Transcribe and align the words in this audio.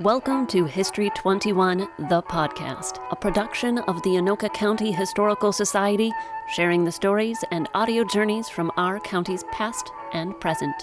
Welcome 0.00 0.46
to 0.46 0.64
History 0.64 1.10
21, 1.10 1.86
the 2.08 2.22
podcast, 2.22 3.06
a 3.10 3.16
production 3.16 3.80
of 3.80 4.02
the 4.02 4.12
Anoka 4.12 4.50
County 4.54 4.92
Historical 4.92 5.52
Society, 5.52 6.10
sharing 6.54 6.86
the 6.86 6.90
stories 6.90 7.36
and 7.50 7.68
audio 7.74 8.02
journeys 8.04 8.48
from 8.48 8.72
our 8.78 8.98
county's 9.00 9.44
past 9.52 9.92
and 10.14 10.40
present. 10.40 10.74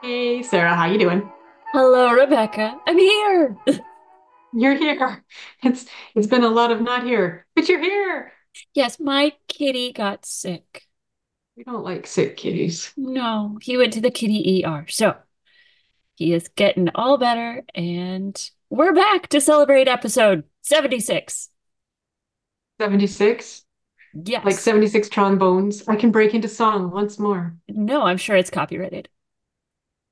Hey, 0.00 0.44
Sarah, 0.44 0.76
how 0.76 0.86
you 0.86 0.96
doing? 0.96 1.32
Hello, 1.72 2.12
Rebecca. 2.12 2.78
I'm 2.86 2.98
here. 2.98 3.56
You're 4.54 4.76
here. 4.76 5.24
It's 5.64 5.86
it's 6.14 6.28
been 6.28 6.44
a 6.44 6.48
lot 6.48 6.70
of 6.70 6.80
not 6.80 7.02
here, 7.02 7.46
but 7.56 7.68
you're 7.68 7.82
here. 7.82 8.32
Yes, 8.74 9.00
my 9.00 9.32
kitty 9.48 9.92
got 9.92 10.24
sick. 10.24 10.86
We 11.56 11.64
don't 11.64 11.82
like 11.82 12.06
sick 12.06 12.36
kitties. 12.36 12.92
No, 12.96 13.58
he 13.60 13.76
went 13.76 13.92
to 13.94 14.00
the 14.00 14.12
kitty 14.12 14.64
ER. 14.64 14.86
So 14.88 15.16
he 16.20 16.34
is 16.34 16.48
getting 16.48 16.90
all 16.94 17.16
better, 17.16 17.64
and 17.74 18.50
we're 18.68 18.92
back 18.92 19.28
to 19.28 19.40
celebrate 19.40 19.88
episode 19.88 20.44
76. 20.60 21.48
76? 22.78 23.64
Yes. 24.12 24.44
Like 24.44 24.54
76 24.54 25.08
trombones. 25.08 25.88
I 25.88 25.96
can 25.96 26.10
break 26.10 26.34
into 26.34 26.46
song 26.46 26.90
once 26.90 27.18
more. 27.18 27.56
No, 27.68 28.02
I'm 28.02 28.18
sure 28.18 28.36
it's 28.36 28.50
copyrighted. 28.50 29.08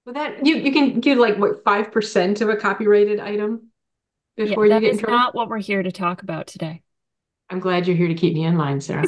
Well, 0.07 0.15
that 0.15 0.47
you 0.47 0.57
you 0.57 0.73
can 0.73 1.01
give 1.01 1.19
like 1.19 1.37
what 1.37 1.63
5% 1.63 2.41
of 2.41 2.49
a 2.49 2.57
copyrighted 2.57 3.21
item 3.21 3.69
before 4.35 4.66
yeah, 4.66 4.77
you 4.77 4.80
get 4.80 4.88
in 4.88 4.95
is 4.95 5.01
trouble. 5.01 5.19
not 5.19 5.35
what 5.35 5.51
we're 5.51 5.59
here 5.59 5.83
to 5.83 5.93
talk 5.93 6.23
about 6.23 6.47
today. 6.47 6.80
I'm 7.51 7.61
glad 7.61 7.87
you're 7.87 7.97
here 7.97 8.09
to 8.09 8.15
keep 8.15 8.33
me 8.33 8.45
in 8.45 8.57
line, 8.57 8.80
Sarah. 8.80 9.05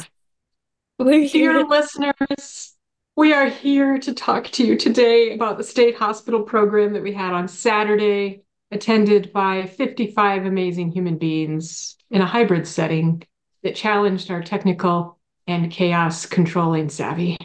We're 0.99 1.21
here 1.21 1.53
Dear 1.53 1.63
to 1.63 1.67
listeners, 1.67 2.75
we 3.15 3.33
are 3.33 3.47
here 3.47 3.97
to 3.99 4.13
talk 4.13 4.45
to 4.45 4.65
you 4.65 4.77
today 4.77 5.33
about 5.33 5.57
the 5.57 5.63
state 5.63 5.97
hospital 5.97 6.43
program 6.43 6.93
that 6.93 7.03
we 7.03 7.13
had 7.13 7.33
on 7.33 7.47
Saturday, 7.47 8.43
attended 8.71 9.33
by 9.33 9.65
55 9.65 10.45
amazing 10.45 10.91
human 10.91 11.17
beings 11.17 11.97
in 12.09 12.21
a 12.21 12.25
hybrid 12.25 12.65
setting 12.65 13.21
that 13.63 13.75
challenged 13.75 14.31
our 14.31 14.41
technical 14.41 15.19
and 15.45 15.69
chaos 15.69 16.25
controlling 16.25 16.87
savvy. 16.87 17.37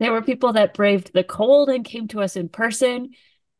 There 0.00 0.12
were 0.12 0.22
people 0.22 0.54
that 0.54 0.74
braved 0.74 1.12
the 1.12 1.24
cold 1.24 1.68
and 1.68 1.84
came 1.84 2.08
to 2.08 2.20
us 2.20 2.34
in 2.34 2.48
person, 2.48 3.10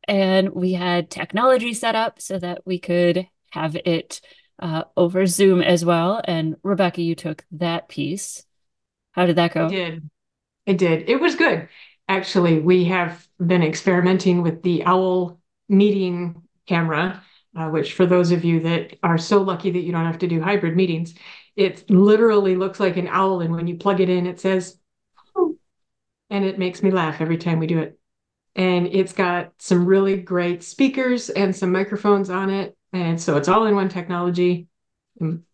and 0.09 0.51
we 0.51 0.73
had 0.73 1.11
technology 1.11 1.73
set 1.73 1.95
up 1.95 2.21
so 2.21 2.39
that 2.39 2.67
we 2.67 2.81
could 2.81 3.29
have 3.53 3.77
it 3.77 4.21
uh, 4.59 4.85
over 4.97 5.27
Zoom 5.27 5.61
as 5.63 5.85
well. 5.85 6.21
And 6.25 6.57
Rebecca, 6.65 7.01
you 7.01 7.15
took 7.15 7.45
that 7.53 7.89
piece. 7.89 8.45
How 9.13 9.27
did 9.27 9.37
that 9.37 9.55
go? 9.55 9.67
I 9.67 9.69
did. 9.69 10.11
I 10.67 10.73
did. 10.73 11.09
It 11.09 11.21
was 11.21 11.35
good. 11.35 11.69
Actually, 12.09 12.61
we 12.61 12.85
have 12.87 13.27
been 13.45 13.63
experimenting 13.63 14.43
with 14.43 14.63
the 14.63 14.85
OWL 14.85 15.41
meeting 15.69 16.43
camera, 16.67 17.23
uh, 17.57 17.69
which 17.69 17.95
for 17.95 18.07
those 18.07 18.31
of 18.31 18.45
you 18.45 18.61
that 18.61 18.97
are 19.03 19.19
so 19.19 19.43
lucky 19.43 19.71
that 19.71 19.81
you 19.81 19.93
don't 19.93 20.07
have 20.07 20.19
to 20.19 20.29
do 20.29 20.41
hybrid 20.41 20.77
meetings, 20.77 21.15
it 21.57 21.89
literally 21.91 22.57
looks 22.57 22.81
like 22.81 22.97
an 22.97 23.09
owl. 23.09 23.41
And 23.41 23.53
when 23.55 23.67
you 23.67 23.77
plug 23.77 24.01
it 24.01 24.09
in, 24.09 24.27
it 24.27 24.41
says, 24.41 24.77
and 26.31 26.45
it 26.45 26.59
makes 26.59 26.83
me 26.83 26.91
laugh 26.91 27.21
every 27.21 27.39
time 27.39 27.59
we 27.59 27.67
do 27.67 27.81
it. 27.81 27.99
And 28.55 28.87
it's 28.89 29.13
got 29.13 29.53
some 29.59 29.87
really 29.87 30.17
great 30.17 30.63
speakers 30.63 31.31
and 31.31 31.55
some 31.55 31.73
microphones 31.73 32.31
on 32.31 32.51
it. 32.51 32.77
And 32.93 33.21
so 33.21 33.37
it's 33.37 33.49
all 33.49 33.67
in 33.67 33.75
one 33.75 33.89
technology. 33.89 34.67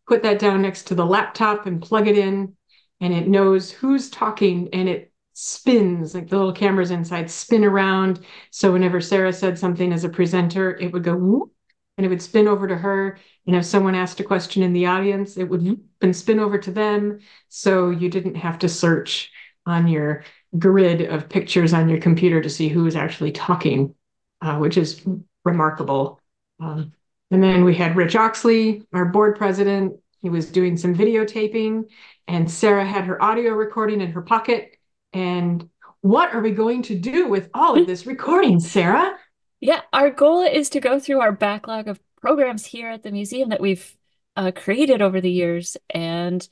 Put 0.06 0.22
that 0.22 0.38
down 0.38 0.62
next 0.62 0.84
to 0.88 0.94
the 0.94 1.04
laptop 1.04 1.66
and 1.66 1.82
plug 1.82 2.08
it 2.08 2.16
in 2.16 2.56
and 3.00 3.12
it 3.12 3.28
knows 3.28 3.70
who's 3.70 4.10
talking 4.10 4.68
and 4.72 4.88
it 4.88 5.12
spins 5.32 6.14
like 6.14 6.28
the 6.28 6.36
little 6.36 6.52
cameras 6.52 6.90
inside 6.90 7.30
spin 7.30 7.64
around. 7.64 8.24
So 8.50 8.72
whenever 8.72 9.00
sarah 9.00 9.32
said 9.32 9.58
something 9.58 9.92
as 9.92 10.04
a 10.04 10.08
presenter 10.08 10.76
it 10.76 10.92
would 10.92 11.04
go 11.04 11.50
and 11.98 12.06
it 12.06 12.08
would 12.08 12.22
spin 12.22 12.48
over 12.48 12.66
to 12.66 12.76
her. 12.76 13.18
And 13.46 13.54
if 13.54 13.64
someone 13.64 13.94
asked 13.94 14.20
a 14.20 14.24
question 14.24 14.62
in 14.62 14.72
the 14.72 14.86
audience 14.86 15.36
it 15.36 15.44
would 15.44 15.80
and 16.00 16.16
spin 16.16 16.40
over 16.40 16.58
to 16.58 16.70
them. 16.70 17.20
So 17.48 17.90
you 17.90 18.08
didn't 18.08 18.36
have 18.36 18.58
to 18.60 18.68
search 18.68 19.30
on 19.66 19.88
your 19.88 20.24
grid 20.58 21.02
of 21.02 21.28
pictures 21.28 21.74
on 21.74 21.88
your 21.88 22.00
computer 22.00 22.40
to 22.40 22.48
see 22.48 22.68
who 22.68 22.84
was 22.84 22.96
actually 22.96 23.32
talking 23.32 23.94
uh, 24.42 24.58
which 24.58 24.76
is 24.76 25.02
remarkable. 25.44 26.20
Um, 26.60 26.92
and 27.30 27.42
then 27.42 27.64
we 27.64 27.74
had 27.74 27.96
rich 27.96 28.16
oxley 28.16 28.86
our 28.92 29.06
board 29.06 29.36
president 29.36 29.96
he 30.22 30.30
was 30.30 30.50
doing 30.50 30.76
some 30.76 30.94
videotaping 30.94 31.84
and 32.28 32.50
Sarah 32.50 32.84
had 32.84 33.04
her 33.04 33.22
audio 33.22 33.52
recording 33.52 34.00
in 34.00 34.12
her 34.12 34.22
pocket. 34.22 34.76
And 35.12 35.68
what 36.00 36.34
are 36.34 36.40
we 36.40 36.50
going 36.50 36.82
to 36.82 36.98
do 36.98 37.28
with 37.28 37.48
all 37.54 37.78
of 37.78 37.86
this 37.86 38.06
recording, 38.06 38.60
Sarah? 38.60 39.16
Yeah, 39.60 39.80
our 39.92 40.10
goal 40.10 40.42
is 40.42 40.70
to 40.70 40.80
go 40.80 41.00
through 41.00 41.20
our 41.20 41.32
backlog 41.32 41.88
of 41.88 42.00
programs 42.20 42.66
here 42.66 42.88
at 42.88 43.02
the 43.02 43.12
museum 43.12 43.50
that 43.50 43.60
we've 43.60 43.96
uh, 44.36 44.52
created 44.54 45.00
over 45.00 45.20
the 45.20 45.30
years 45.30 45.76
and 45.90 46.46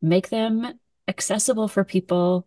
make 0.00 0.28
them 0.28 0.78
accessible 1.08 1.68
for 1.68 1.84
people 1.84 2.46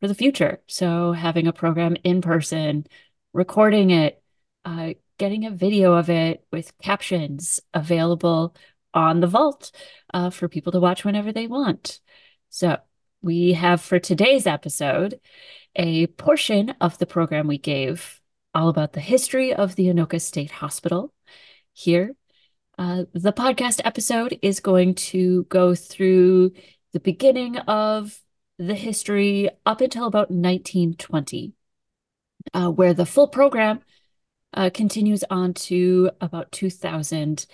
for 0.00 0.08
the 0.08 0.14
future. 0.14 0.60
So, 0.66 1.12
having 1.12 1.46
a 1.46 1.52
program 1.52 1.96
in 2.04 2.20
person, 2.20 2.86
recording 3.32 3.90
it, 3.90 4.22
uh, 4.64 4.94
getting 5.18 5.46
a 5.46 5.50
video 5.50 5.94
of 5.94 6.10
it 6.10 6.44
with 6.52 6.76
captions 6.78 7.60
available 7.74 8.54
on 8.94 9.20
the 9.20 9.26
vault 9.26 9.70
uh, 10.12 10.30
for 10.30 10.48
people 10.48 10.72
to 10.72 10.80
watch 10.80 11.04
whenever 11.04 11.32
they 11.32 11.46
want. 11.46 12.00
So, 12.48 12.78
we 13.20 13.52
have 13.54 13.80
for 13.80 13.98
today's 13.98 14.46
episode 14.46 15.20
a 15.74 16.06
portion 16.06 16.74
of 16.80 16.98
the 16.98 17.06
program 17.06 17.46
we 17.46 17.58
gave 17.58 18.20
all 18.54 18.68
about 18.68 18.92
the 18.92 19.00
history 19.00 19.52
of 19.52 19.74
the 19.74 19.86
Anoka 19.86 20.20
State 20.20 20.50
Hospital 20.50 21.12
here. 21.72 22.14
Uh, 22.78 23.04
the 23.12 23.32
podcast 23.32 23.80
episode 23.84 24.38
is 24.40 24.60
going 24.60 24.94
to 24.94 25.44
go 25.44 25.74
through 25.74 26.52
the 26.92 27.00
beginning 27.00 27.58
of 27.58 28.20
the 28.58 28.74
history 28.74 29.48
up 29.66 29.80
until 29.80 30.06
about 30.06 30.30
1920, 30.30 31.54
uh, 32.54 32.70
where 32.70 32.94
the 32.94 33.06
full 33.06 33.28
program 33.28 33.80
uh, 34.54 34.70
continues 34.72 35.24
on 35.30 35.54
to 35.54 36.10
about 36.20 36.50
2000 36.52 37.46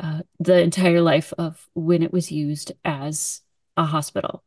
uh, 0.00 0.22
the 0.38 0.60
entire 0.62 1.00
life 1.02 1.32
of 1.36 1.68
when 1.74 2.02
it 2.02 2.12
was 2.12 2.32
used 2.32 2.72
as 2.84 3.42
a 3.76 3.84
hospital. 3.84 4.42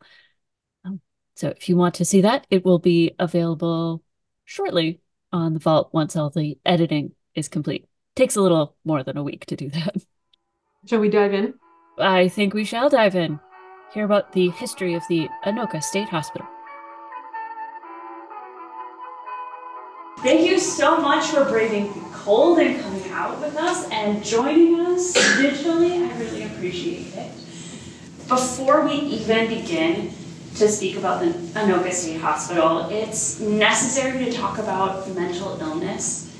Um, 0.83 0.99
so 1.35 1.49
if 1.49 1.69
you 1.69 1.77
want 1.77 1.95
to 1.95 2.05
see 2.05 2.21
that, 2.21 2.47
it 2.49 2.65
will 2.65 2.79
be 2.79 3.13
available 3.19 4.03
shortly 4.45 4.99
on 5.31 5.53
the 5.53 5.59
vault 5.59 5.89
once 5.93 6.15
all 6.15 6.29
the 6.29 6.57
editing 6.65 7.11
is 7.35 7.47
complete. 7.49 7.85
Takes 8.15 8.35
a 8.35 8.41
little 8.41 8.75
more 8.83 9.03
than 9.03 9.17
a 9.17 9.23
week 9.23 9.45
to 9.47 9.55
do 9.55 9.69
that. 9.69 9.95
Shall 10.87 10.99
we 10.99 11.09
dive 11.09 11.33
in? 11.33 11.53
I 11.97 12.27
think 12.27 12.53
we 12.53 12.65
shall 12.65 12.89
dive 12.89 13.15
in. 13.15 13.39
Hear 13.93 14.03
about 14.03 14.33
the 14.33 14.49
history 14.49 14.95
of 14.95 15.03
the 15.07 15.29
Anoka 15.45 15.81
State 15.81 16.09
Hospital. 16.09 16.47
Thank 20.19 20.49
you 20.49 20.59
so 20.59 20.99
much 20.99 21.27
for 21.27 21.45
braving 21.45 21.93
the 21.93 21.99
cold 22.11 22.59
and 22.59 22.81
coming 22.81 23.02
out 23.13 23.39
with 23.39 23.55
us 23.55 23.87
and 23.91 24.23
joining 24.23 24.79
us 24.79 25.13
digitally. 25.13 26.09
I 26.09 26.19
really 26.19 26.43
appreciate 26.43 27.13
it. 27.15 27.31
Before 28.27 28.85
we 28.85 28.95
even 28.95 29.47
begin 29.47 30.11
to 30.55 30.67
speak 30.67 30.97
about 30.97 31.21
the 31.21 31.27
Anoka 31.59 31.91
State 31.91 32.19
Hospital, 32.21 32.89
it's 32.89 33.39
necessary 33.39 34.25
to 34.25 34.31
talk 34.31 34.57
about 34.57 35.07
mental 35.15 35.59
illness. 35.61 36.31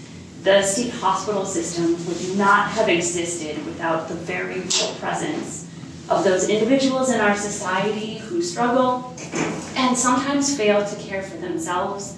The 0.43 0.61
state 0.61 0.91
hospital 0.93 1.45
system 1.45 1.93
would 2.07 2.37
not 2.37 2.69
have 2.71 2.89
existed 2.89 3.63
without 3.65 4.07
the 4.07 4.15
very 4.15 4.59
real 4.59 4.93
presence 4.95 5.69
of 6.09 6.23
those 6.23 6.49
individuals 6.49 7.11
in 7.11 7.21
our 7.21 7.35
society 7.35 8.17
who 8.17 8.41
struggle 8.41 9.15
and 9.75 9.97
sometimes 9.97 10.55
fail 10.57 10.85
to 10.85 10.95
care 10.97 11.23
for 11.23 11.37
themselves 11.37 12.17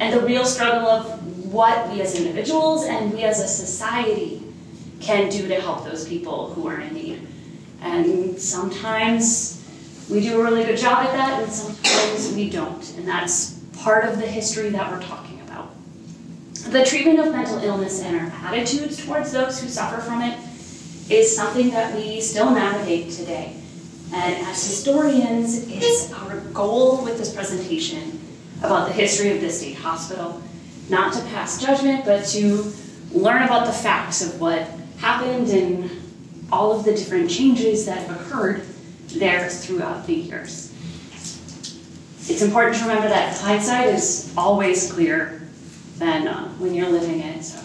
and 0.00 0.12
the 0.12 0.26
real 0.26 0.44
struggle 0.44 0.88
of 0.88 1.41
what 1.52 1.90
we 1.90 2.00
as 2.00 2.18
individuals 2.18 2.84
and 2.84 3.12
we 3.12 3.22
as 3.22 3.40
a 3.40 3.46
society 3.46 4.42
can 5.00 5.28
do 5.28 5.46
to 5.48 5.60
help 5.60 5.84
those 5.84 6.08
people 6.08 6.52
who 6.54 6.66
are 6.66 6.80
in 6.80 6.94
need. 6.94 7.26
And 7.82 8.38
sometimes 8.38 9.62
we 10.10 10.20
do 10.20 10.40
a 10.40 10.44
really 10.44 10.64
good 10.64 10.78
job 10.78 11.04
at 11.04 11.12
that, 11.12 11.42
and 11.42 11.52
sometimes 11.52 12.32
we 12.34 12.48
don't. 12.48 12.96
And 12.96 13.06
that's 13.06 13.58
part 13.78 14.04
of 14.04 14.18
the 14.18 14.26
history 14.26 14.70
that 14.70 14.90
we're 14.90 15.02
talking 15.02 15.40
about. 15.40 15.70
The 16.68 16.84
treatment 16.84 17.18
of 17.18 17.32
mental 17.32 17.58
illness 17.58 18.00
and 18.00 18.16
our 18.16 18.32
attitudes 18.46 19.04
towards 19.04 19.32
those 19.32 19.60
who 19.60 19.68
suffer 19.68 20.00
from 20.00 20.22
it 20.22 20.38
is 21.10 21.34
something 21.34 21.70
that 21.70 21.94
we 21.94 22.20
still 22.20 22.50
navigate 22.50 23.10
today. 23.10 23.56
And 24.14 24.46
as 24.46 24.64
historians, 24.64 25.66
it's 25.68 26.12
our 26.12 26.40
goal 26.52 27.02
with 27.02 27.18
this 27.18 27.34
presentation 27.34 28.20
about 28.58 28.86
the 28.86 28.94
history 28.94 29.30
of 29.30 29.40
this 29.40 29.58
state 29.60 29.76
hospital, 29.76 30.40
not 30.88 31.12
to 31.14 31.20
pass 31.26 31.60
judgment, 31.60 32.04
but 32.04 32.24
to 32.26 32.72
learn 33.12 33.42
about 33.42 33.66
the 33.66 33.72
facts 33.72 34.22
of 34.22 34.40
what 34.40 34.68
happened 34.98 35.48
and 35.48 35.90
all 36.50 36.78
of 36.78 36.84
the 36.84 36.92
different 36.92 37.30
changes 37.30 37.86
that 37.86 38.06
have 38.06 38.20
occurred 38.20 38.62
there 39.08 39.48
throughout 39.48 40.06
the 40.06 40.14
years. 40.14 40.72
It's 42.28 42.42
important 42.42 42.76
to 42.76 42.82
remember 42.82 43.08
that 43.08 43.36
hindsight 43.38 43.88
is 43.88 44.32
always 44.36 44.92
clearer 44.92 45.42
than 45.98 46.28
uh, 46.28 46.48
when 46.54 46.74
you're 46.74 46.88
living 46.88 47.20
it. 47.20 47.42
So 47.42 47.62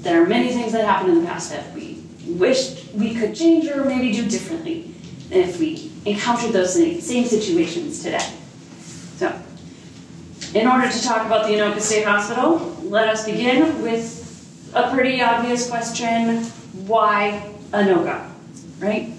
there 0.00 0.22
are 0.22 0.26
many 0.26 0.48
things 0.48 0.72
that 0.72 0.84
happened 0.84 1.10
in 1.10 1.20
the 1.22 1.26
past 1.26 1.50
that 1.50 1.72
we 1.74 2.02
wished 2.26 2.94
we 2.94 3.14
could 3.14 3.34
change 3.34 3.68
or 3.68 3.84
maybe 3.84 4.12
do 4.12 4.28
differently 4.28 4.94
if 5.30 5.58
we 5.58 5.90
encountered 6.04 6.52
those 6.52 6.74
same 6.74 7.24
situations 7.24 8.02
today. 8.02 8.32
So, 9.16 9.40
in 10.54 10.66
order 10.66 10.90
to 10.90 11.02
talk 11.02 11.26
about 11.26 11.46
the 11.46 11.54
Anoka 11.54 11.80
State 11.80 12.06
Hospital, 12.06 12.74
let 12.84 13.08
us 13.08 13.26
begin 13.26 13.82
with 13.82 14.72
a 14.74 14.90
pretty 14.90 15.20
obvious 15.20 15.68
question 15.68 16.44
why 16.86 17.52
Anoka, 17.72 18.30
right? 18.80 19.12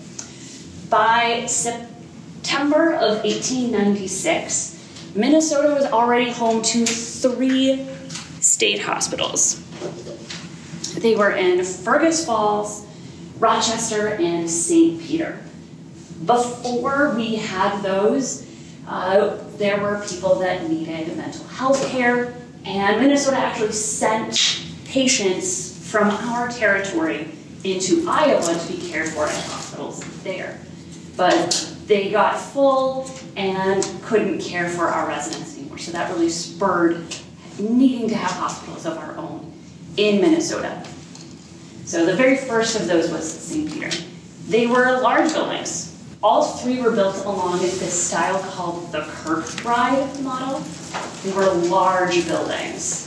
By 0.89 1.45
September 1.45 2.93
of 2.93 3.23
1896, 3.23 5.13
Minnesota 5.15 5.73
was 5.73 5.85
already 5.85 6.31
home 6.31 6.63
to 6.63 6.85
three 6.85 7.87
state 8.41 8.81
hospitals. 8.81 9.61
They 10.95 11.15
were 11.15 11.31
in 11.31 11.63
Fergus 11.63 12.25
Falls, 12.25 12.85
Rochester, 13.37 14.09
and 14.15 14.49
St. 14.49 14.99
Peter. 15.01 15.39
Before 16.25 17.13
we 17.15 17.35
had 17.35 17.81
those, 17.81 18.48
uh, 18.89 19.37
there 19.57 19.79
were 19.79 20.03
people 20.09 20.35
that 20.39 20.67
needed 20.67 21.15
mental 21.15 21.45
health 21.45 21.87
care, 21.89 22.33
and 22.65 22.99
Minnesota 22.99 23.37
actually 23.37 23.71
sent 23.71 24.65
patients 24.85 25.87
from 25.89 26.09
our 26.09 26.49
territory 26.49 27.29
into 27.63 28.09
Iowa 28.09 28.57
to 28.57 28.67
be 28.73 28.89
cared 28.89 29.09
for 29.09 29.25
at 29.25 29.45
hospitals 29.45 29.99
there. 30.23 30.59
But 31.15 31.75
they 31.85 32.09
got 32.09 32.39
full 32.39 33.09
and 33.35 33.83
couldn't 34.03 34.39
care 34.39 34.69
for 34.69 34.87
our 34.87 35.07
residents 35.07 35.57
anymore. 35.57 35.77
So 35.77 35.91
that 35.91 36.11
really 36.11 36.29
spurred 36.29 37.03
needing 37.59 38.09
to 38.09 38.15
have 38.15 38.31
hospitals 38.31 38.85
of 38.85 38.97
our 38.97 39.15
own 39.17 39.53
in 39.97 40.21
Minnesota. 40.21 40.83
So 41.85 42.05
the 42.05 42.15
very 42.15 42.37
first 42.37 42.79
of 42.79 42.87
those 42.87 43.11
was 43.11 43.31
St. 43.31 43.71
Peter. 43.71 43.89
They 44.47 44.65
were 44.65 44.99
large 45.01 45.31
buildings. 45.33 45.98
All 46.21 46.43
three 46.43 46.81
were 46.81 46.91
built 46.91 47.23
along 47.23 47.59
this 47.59 48.07
style 48.07 48.39
called 48.51 48.91
the 48.91 48.99
Kirkbride 48.99 50.21
model. 50.21 50.59
They 51.23 51.31
were 51.31 51.49
large 51.69 52.27
buildings. 52.27 53.05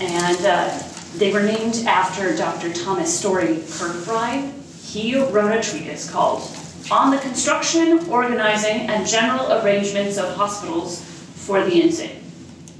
And 0.00 0.44
uh, 0.44 0.82
they 1.14 1.32
were 1.32 1.44
named 1.44 1.84
after 1.86 2.36
Dr. 2.36 2.72
Thomas 2.72 3.16
Story 3.16 3.58
Kirkbride. 3.58 4.52
He 4.82 5.16
wrote 5.16 5.56
a 5.56 5.62
treatise 5.62 6.10
called 6.10 6.42
On 6.90 7.12
the 7.12 7.18
Construction, 7.18 8.08
Organizing, 8.08 8.88
and 8.88 9.06
General 9.06 9.62
Arrangements 9.62 10.18
of 10.18 10.34
Hospitals 10.34 11.00
for 11.00 11.64
the 11.64 11.80
Insane. 11.80 12.24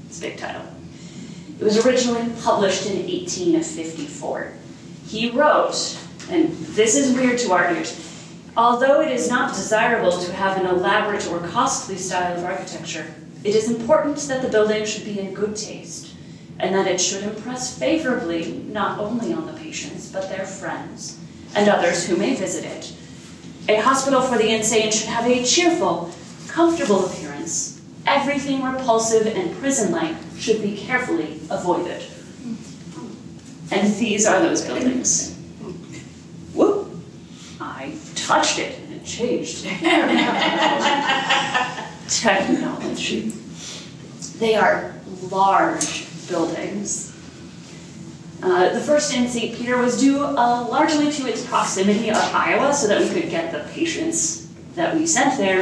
It's 0.07 0.17
a 0.17 0.21
big 0.23 0.37
title. 0.37 0.63
It 1.57 1.63
was 1.63 1.85
originally 1.85 2.29
published 2.41 2.85
in 2.85 2.97
1854. 2.97 4.53
He 5.07 5.29
wrote, 5.29 5.97
and 6.29 6.51
this 6.75 6.97
is 6.97 7.15
weird 7.15 7.39
to 7.39 7.53
our 7.53 7.73
ears, 7.73 8.12
although 8.55 9.01
it 9.01 9.11
is 9.11 9.29
not 9.29 9.53
desirable 9.53 10.11
to 10.11 10.33
have 10.33 10.57
an 10.57 10.65
elaborate 10.65 11.27
or 11.27 11.39
costly 11.47 11.97
style 11.97 12.37
of 12.37 12.43
architecture, 12.43 13.13
it 13.43 13.55
is 13.55 13.69
important 13.69 14.17
that 14.17 14.41
the 14.41 14.49
building 14.49 14.85
should 14.85 15.05
be 15.05 15.19
in 15.19 15.33
good 15.33 15.55
taste 15.55 16.13
and 16.59 16.73
that 16.73 16.87
it 16.87 17.01
should 17.01 17.23
impress 17.23 17.77
favorably 17.77 18.63
not 18.69 18.99
only 18.99 19.33
on 19.33 19.47
the 19.47 19.53
patients, 19.53 20.11
but 20.11 20.29
their 20.29 20.45
friends 20.45 21.19
and 21.55 21.67
others 21.67 22.07
who 22.07 22.15
may 22.15 22.35
visit 22.35 22.63
it. 22.63 22.93
A 23.69 23.81
hospital 23.81 24.21
for 24.21 24.37
the 24.37 24.53
insane 24.53 24.91
should 24.91 25.07
have 25.07 25.25
a 25.25 25.43
cheerful, 25.43 26.11
comfortable 26.47 27.05
appearance. 27.05 27.81
Everything 28.05 28.63
repulsive 28.63 29.25
and 29.27 29.55
prison-like 29.57 30.15
should 30.37 30.61
be 30.61 30.77
carefully 30.77 31.39
avoided. 31.49 32.03
And 33.71 33.93
these 33.95 34.25
are 34.25 34.39
those 34.39 34.61
buildings. 34.61 35.39
Touched 38.23 38.59
it 38.59 38.79
and 38.79 38.93
it 38.93 39.05
changed. 39.05 39.63
Technology. 42.07 43.33
They 44.39 44.55
are 44.55 44.93
large 45.29 46.05
buildings. 46.29 47.11
Uh, 48.41 48.69
the 48.69 48.79
first 48.79 49.13
in 49.13 49.27
St. 49.27 49.57
Peter 49.57 49.77
was 49.77 49.99
due 49.99 50.23
uh, 50.23 50.65
largely 50.69 51.11
to 51.11 51.27
its 51.27 51.45
proximity 51.45 52.09
of 52.09 52.15
Iowa 52.33 52.73
so 52.73 52.87
that 52.87 53.01
we 53.01 53.09
could 53.09 53.29
get 53.29 53.51
the 53.51 53.69
patients 53.73 54.47
that 54.75 54.95
we 54.95 55.05
sent 55.05 55.37
there 55.37 55.59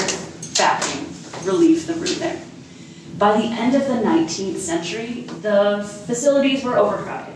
back 0.57 0.83
and 0.95 1.07
relieve 1.43 1.87
the 1.87 1.95
room 1.95 2.19
there. 2.19 2.39
By 3.17 3.37
the 3.41 3.47
end 3.47 3.73
of 3.75 3.87
the 3.87 3.95
19th 3.95 4.57
century, 4.57 5.21
the 5.41 5.83
facilities 6.05 6.63
were 6.63 6.77
overcrowded 6.77 7.33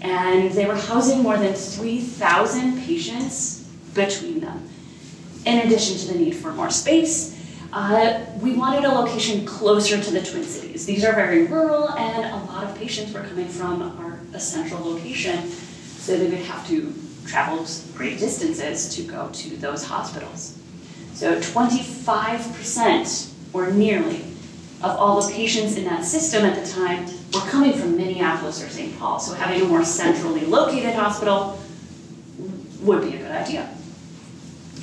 and 0.00 0.50
they 0.52 0.64
were 0.66 0.76
housing 0.76 1.22
more 1.22 1.36
than 1.36 1.52
3,000 1.54 2.80
patients 2.80 3.61
between 3.94 4.40
them. 4.40 4.68
In 5.44 5.58
addition 5.66 5.96
to 5.98 6.12
the 6.12 6.18
need 6.18 6.34
for 6.36 6.52
more 6.52 6.70
space, 6.70 7.38
uh, 7.72 8.24
we 8.40 8.52
wanted 8.52 8.84
a 8.84 8.88
location 8.90 9.46
closer 9.46 10.00
to 10.00 10.10
the 10.10 10.20
Twin 10.22 10.44
Cities. 10.44 10.84
These 10.84 11.04
are 11.04 11.14
very 11.14 11.46
rural, 11.46 11.88
and 11.90 12.24
a 12.24 12.36
lot 12.52 12.64
of 12.64 12.76
patients 12.76 13.12
were 13.12 13.22
coming 13.22 13.48
from 13.48 13.82
our 13.98 14.20
central 14.38 14.84
location, 14.92 15.48
so 15.48 16.16
they 16.16 16.28
would 16.28 16.38
have 16.40 16.66
to 16.68 16.92
travel 17.26 17.66
great 17.94 18.18
distances 18.18 18.94
to 18.96 19.02
go 19.02 19.30
to 19.32 19.56
those 19.56 19.84
hospitals. 19.84 20.58
So 21.14 21.40
25%, 21.40 23.32
or 23.52 23.70
nearly, 23.70 24.24
of 24.82 24.96
all 24.96 25.22
the 25.22 25.32
patients 25.32 25.76
in 25.76 25.84
that 25.84 26.04
system 26.04 26.44
at 26.44 26.62
the 26.62 26.70
time 26.70 27.06
were 27.32 27.40
coming 27.48 27.72
from 27.72 27.96
Minneapolis 27.96 28.62
or 28.62 28.68
St. 28.68 28.98
Paul, 28.98 29.18
so 29.18 29.34
having 29.34 29.62
a 29.62 29.64
more 29.64 29.84
centrally 29.84 30.44
located 30.44 30.94
hospital 30.94 31.58
would 32.80 33.00
be 33.02 33.14
a 33.16 33.18
good 33.18 33.30
idea. 33.30 33.68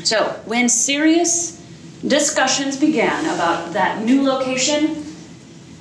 So 0.04 0.42
when 0.46 0.70
serious 0.70 1.60
Discussions 2.08 2.78
began 2.78 3.26
about 3.26 3.74
that 3.74 4.06
new 4.06 4.24
location. 4.24 5.06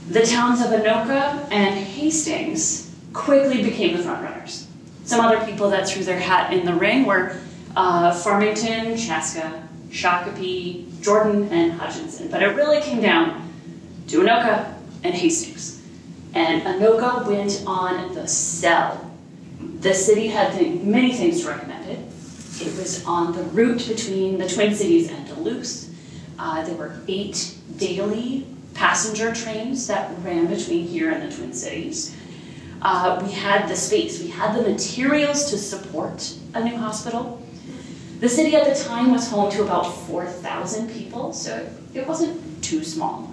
The 0.09 0.27
towns 0.27 0.61
of 0.61 0.67
Anoka 0.69 1.47
and 1.53 1.79
Hastings 1.79 2.93
quickly 3.13 3.63
became 3.63 3.97
the 3.97 4.03
frontrunners. 4.03 4.67
Some 5.05 5.21
other 5.21 5.45
people 5.47 5.71
that 5.71 5.89
threw 5.89 6.03
their 6.03 6.19
hat 6.19 6.53
in 6.53 6.67
the 6.67 6.75
ring 6.75 7.07
were 7.07 7.39
uh, 7.77 8.13
Farmington, 8.13 8.97
Chaska, 8.97 9.69
Shakopee, 9.91 11.01
Jordan, 11.01 11.49
and 11.53 11.73
Hutchinson. 11.73 12.29
But 12.33 12.43
it 12.43 12.49
really 12.57 12.81
came 12.81 13.01
down 13.01 13.53
to 14.09 14.23
Anoka 14.23 14.75
and 15.05 15.15
Hastings. 15.15 15.81
And 16.35 16.63
Anoka 16.63 17.29
went 17.29 17.63
on 17.65 18.13
the 18.13 18.27
sell. 18.27 19.09
The 19.81 19.95
city 19.95 20.27
had 20.27 20.61
many 20.83 21.13
things 21.13 21.43
to 21.43 21.49
recommend 21.49 21.89
it. 21.89 22.08
It 22.61 22.77
was 22.77 23.05
on 23.05 23.33
the 23.33 23.43
route 23.45 23.87
between 23.87 24.39
the 24.39 24.49
Twin 24.49 24.75
Cities 24.75 25.11
and 25.11 25.29
Duluth. 25.29 25.95
Uh, 26.39 26.65
there 26.65 26.75
were 26.75 27.01
eight 27.07 27.55
daily 27.77 28.47
passenger 28.75 29.33
trains 29.33 29.87
that 29.87 30.11
ran 30.25 30.47
between 30.47 30.87
here 30.87 31.11
and 31.11 31.31
the 31.31 31.37
Twin 31.37 31.53
Cities. 31.53 32.17
Uh, 32.83 33.21
we 33.25 33.33
had 33.33 33.69
the 33.69 33.77
space, 33.77 34.21
we 34.21 34.29
had 34.29 34.57
the 34.57 34.63
materials 34.63 35.51
to 35.51 35.59
support 35.59 36.35
a 36.55 36.63
new 36.63 36.77
hospital. 36.77 37.41
The 38.21 38.29
city 38.29 38.57
at 38.57 38.65
the 38.65 38.85
time 38.85 39.13
was 39.13 39.29
home 39.29 39.51
to 39.53 39.63
about 39.63 39.85
4,000 39.85 40.91
people, 40.91 41.33
so 41.33 41.69
it 41.95 42.07
wasn't 42.07 42.63
too 42.63 42.83
small. 42.83 43.33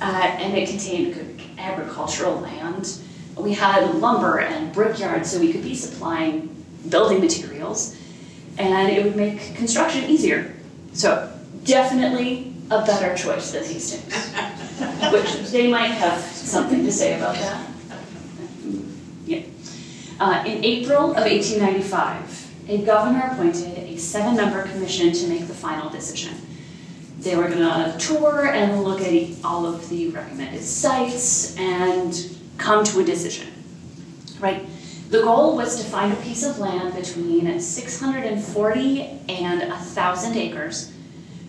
Uh, 0.00 0.04
and 0.04 0.56
it 0.56 0.68
contained 0.68 1.14
good 1.14 1.40
agricultural 1.58 2.40
land. 2.40 3.00
We 3.36 3.52
had 3.52 3.94
lumber 3.96 4.40
and 4.40 4.72
brickyards, 4.72 5.30
so 5.30 5.40
we 5.40 5.52
could 5.52 5.62
be 5.62 5.74
supplying 5.74 6.64
building 6.88 7.20
materials, 7.20 7.96
and 8.58 8.90
it 8.90 9.04
would 9.04 9.16
make 9.16 9.54
construction 9.54 10.04
easier. 10.04 10.54
So 10.92 11.32
definitely 11.64 12.54
a 12.70 12.84
better 12.84 13.14
choice 13.16 13.52
than 13.52 13.64
Hastings, 13.64 14.32
which 15.12 15.50
they 15.50 15.70
might 15.70 15.92
have 15.92 16.20
something 16.20 16.84
to 16.84 16.92
say 16.92 17.16
about 17.16 17.34
that. 17.36 17.66
Yeah. 19.24 19.42
Uh, 20.18 20.42
in 20.46 20.64
April 20.64 21.10
of 21.10 21.24
1895, 21.24 22.68
a 22.68 22.78
governor 22.84 23.28
appointed 23.32 23.78
a 23.78 23.96
seven-member 23.96 24.62
commission 24.62 25.12
to 25.12 25.28
make 25.28 25.46
the 25.46 25.54
final 25.54 25.90
decision. 25.90 26.34
They 27.18 27.36
were 27.36 27.48
going 27.48 27.58
to 27.58 27.96
tour 27.98 28.46
and 28.46 28.82
look 28.82 29.00
at 29.00 29.44
all 29.44 29.66
of 29.66 29.88
the 29.88 30.08
recommended 30.08 30.62
sites 30.62 31.56
and 31.56 32.14
come 32.58 32.84
to 32.84 33.00
a 33.00 33.04
decision. 33.04 33.48
Right? 34.40 34.66
The 35.08 35.22
goal 35.22 35.56
was 35.56 35.76
to 35.76 35.84
find 35.84 36.12
a 36.12 36.16
piece 36.16 36.44
of 36.44 36.58
land 36.58 36.96
between 36.96 37.60
640 37.60 39.02
and 39.28 39.60
1,000 39.60 40.36
acres 40.36 40.92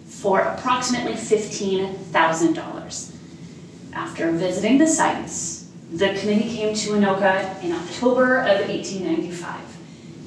for 0.05 0.41
approximately 0.41 1.13
$15,000. 1.13 3.11
After 3.93 4.31
visiting 4.31 4.77
the 4.77 4.85
sites, 4.85 5.67
the 5.91 6.09
committee 6.19 6.55
came 6.55 6.75
to 6.75 6.91
Anoka 6.91 7.63
in 7.63 7.71
October 7.71 8.37
of 8.41 8.69
1895. 8.69 9.59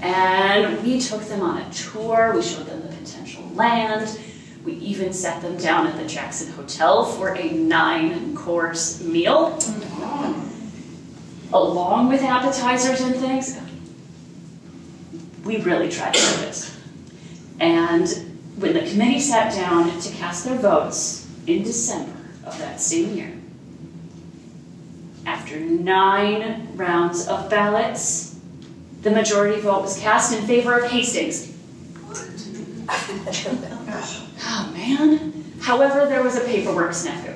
And 0.00 0.82
we 0.82 0.98
took 0.98 1.22
them 1.22 1.42
on 1.42 1.58
a 1.58 1.70
tour, 1.72 2.32
we 2.34 2.42
showed 2.42 2.66
them 2.66 2.82
the 2.82 2.88
potential 2.88 3.48
land, 3.54 4.18
we 4.64 4.72
even 4.74 5.12
sat 5.12 5.40
them 5.40 5.56
down 5.56 5.86
at 5.86 5.96
the 5.96 6.06
Jackson 6.06 6.50
Hotel 6.52 7.04
for 7.04 7.36
a 7.36 7.52
nine 7.52 8.34
course 8.34 9.00
meal, 9.02 9.56
oh 9.60 10.19
along 11.52 12.08
with 12.08 12.22
appetizers 12.22 13.00
and 13.00 13.14
things. 13.16 13.58
we 15.44 15.58
really 15.62 15.88
tried 15.88 16.14
to 16.14 16.20
do 16.20 16.36
this. 16.42 16.78
And 17.58 18.08
when 18.56 18.74
the 18.74 18.88
committee 18.88 19.20
sat 19.20 19.54
down 19.54 20.00
to 20.00 20.12
cast 20.12 20.44
their 20.44 20.58
votes 20.58 21.28
in 21.46 21.62
December 21.62 22.12
of 22.44 22.58
that 22.58 22.80
same 22.80 23.14
year, 23.14 23.32
after 25.26 25.58
nine 25.58 26.76
rounds 26.76 27.26
of 27.28 27.50
ballots, 27.50 28.38
the 29.02 29.10
majority 29.10 29.60
vote 29.60 29.82
was 29.82 29.98
cast 29.98 30.32
in 30.32 30.46
favor 30.46 30.78
of 30.78 30.90
Hastings. 30.90 31.56
oh 34.42 34.72
man. 34.74 35.44
However, 35.60 36.06
there 36.06 36.22
was 36.22 36.36
a 36.36 36.40
paperwork 36.40 36.90
snafu. 36.92 37.29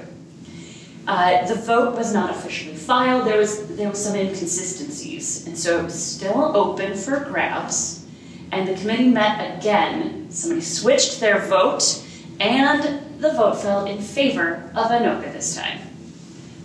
Uh, 1.06 1.46
the 1.46 1.54
vote 1.54 1.96
was 1.96 2.14
not 2.14 2.30
officially 2.30 2.74
filed. 2.74 3.26
There 3.26 3.38
was 3.38 3.76
there 3.76 3.90
was 3.90 4.02
some 4.02 4.16
inconsistencies, 4.16 5.46
and 5.46 5.56
so 5.56 5.80
it 5.80 5.84
was 5.84 6.02
still 6.02 6.56
open 6.56 6.96
for 6.96 7.20
grabs. 7.20 8.06
And 8.52 8.68
the 8.68 8.74
committee 8.74 9.08
met 9.08 9.58
again. 9.58 10.30
Somebody 10.30 10.62
switched 10.62 11.20
their 11.20 11.46
vote, 11.46 12.02
and 12.40 13.20
the 13.20 13.32
vote 13.32 13.60
fell 13.60 13.84
in 13.84 14.00
favor 14.00 14.70
of 14.74 14.86
Anoka 14.86 15.32
this 15.32 15.56
time. 15.56 15.78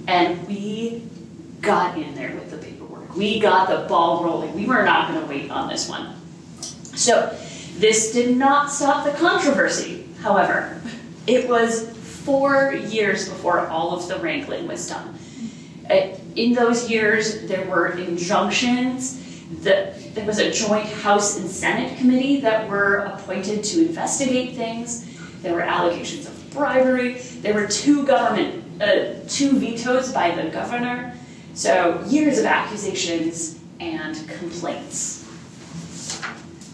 And 0.07 0.47
we 0.47 1.03
got 1.61 1.97
in 1.97 2.15
there 2.15 2.33
with 2.35 2.51
the 2.51 2.57
paperwork. 2.57 3.15
We 3.15 3.39
got 3.39 3.69
the 3.69 3.87
ball 3.87 4.23
rolling. 4.23 4.53
We 4.53 4.65
were 4.65 4.83
not 4.83 5.11
going 5.11 5.21
to 5.21 5.27
wait 5.27 5.51
on 5.51 5.67
this 5.67 5.89
one. 5.89 6.15
So 6.61 7.35
this 7.77 8.13
did 8.13 8.37
not 8.37 8.71
stop 8.71 9.05
the 9.05 9.11
controversy. 9.11 10.07
However, 10.21 10.81
it 11.27 11.47
was 11.47 11.98
four 12.25 12.73
years 12.73 13.29
before 13.29 13.67
all 13.67 13.95
of 13.95 14.07
the 14.07 14.17
wrangling 14.17 14.67
was 14.67 14.87
done. 14.89 15.17
Uh, 15.89 16.15
in 16.35 16.53
those 16.53 16.89
years, 16.89 17.47
there 17.47 17.65
were 17.67 17.97
injunctions. 17.97 19.25
that 19.63 20.13
there 20.13 20.25
was 20.25 20.37
a 20.37 20.51
joint 20.51 20.85
House 20.85 21.39
and 21.39 21.49
Senate 21.49 21.97
committee 21.97 22.39
that 22.41 22.69
were 22.69 22.97
appointed 22.97 23.63
to 23.63 23.81
investigate 23.81 24.55
things. 24.55 25.07
There 25.41 25.55
were 25.55 25.61
allegations 25.61 26.27
of 26.27 26.51
bribery. 26.51 27.13
There 27.41 27.55
were 27.55 27.65
two 27.65 28.05
government, 28.05 28.79
uh, 28.79 29.15
two 29.27 29.57
vetoes 29.57 30.11
by 30.11 30.35
the 30.35 30.51
governor. 30.51 31.15
So 31.55 32.03
years 32.07 32.37
of 32.37 32.45
accusations 32.45 33.59
and 33.79 34.15
complaints. 34.29 35.25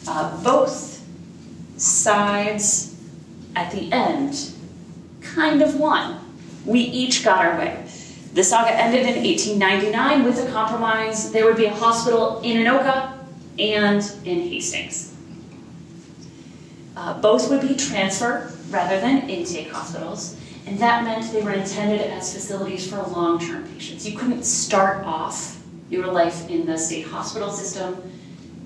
Uh, 0.05 0.43
both 0.43 1.01
sides 1.77 2.99
at 3.55 3.71
the 3.71 3.91
end 3.93 4.51
kind 5.33 5.61
of 5.61 5.79
won. 5.79 6.19
We 6.65 6.79
each 6.79 7.23
got 7.23 7.45
our 7.45 7.57
way. 7.57 7.85
The 8.33 8.43
saga 8.43 8.71
ended 8.71 9.01
in 9.01 9.23
1899 9.23 10.23
with 10.25 10.45
a 10.45 10.51
compromise. 10.51 11.31
There 11.31 11.45
would 11.45 11.57
be 11.57 11.65
a 11.65 11.73
hospital 11.73 12.41
in 12.41 12.57
Anoka 12.57 13.13
and 13.57 14.01
in 14.25 14.39
Hastings. 14.49 15.15
Uh, 16.97 17.19
both 17.21 17.49
would 17.49 17.61
be 17.61 17.75
transfer 17.75 18.51
rather 18.69 18.99
than 18.99 19.29
intake 19.29 19.71
hospitals, 19.71 20.39
and 20.65 20.79
that 20.79 21.03
meant 21.03 21.31
they 21.31 21.41
were 21.41 21.51
intended 21.51 22.01
as 22.01 22.33
facilities 22.33 22.89
for 22.89 23.01
long-term 23.03 23.67
patients. 23.69 24.07
You 24.07 24.17
couldn't 24.17 24.43
start 24.43 25.05
off 25.05 25.61
your 25.89 26.07
life 26.07 26.49
in 26.49 26.65
the 26.65 26.77
state 26.77 27.05
hospital 27.07 27.51
system 27.51 28.11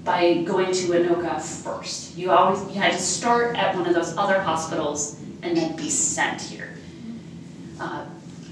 by 0.03 0.41
going 0.43 0.71
to 0.73 0.87
Anoka 0.87 1.41
first. 1.41 2.17
You 2.17 2.31
always 2.31 2.61
you 2.73 2.81
had 2.81 2.93
to 2.93 2.99
start 2.99 3.55
at 3.57 3.75
one 3.75 3.85
of 3.85 3.93
those 3.93 4.15
other 4.15 4.39
hospitals 4.39 5.19
and 5.41 5.55
then 5.55 5.75
be 5.75 5.89
sent 5.89 6.41
here. 6.41 6.75
Uh, 7.79 8.05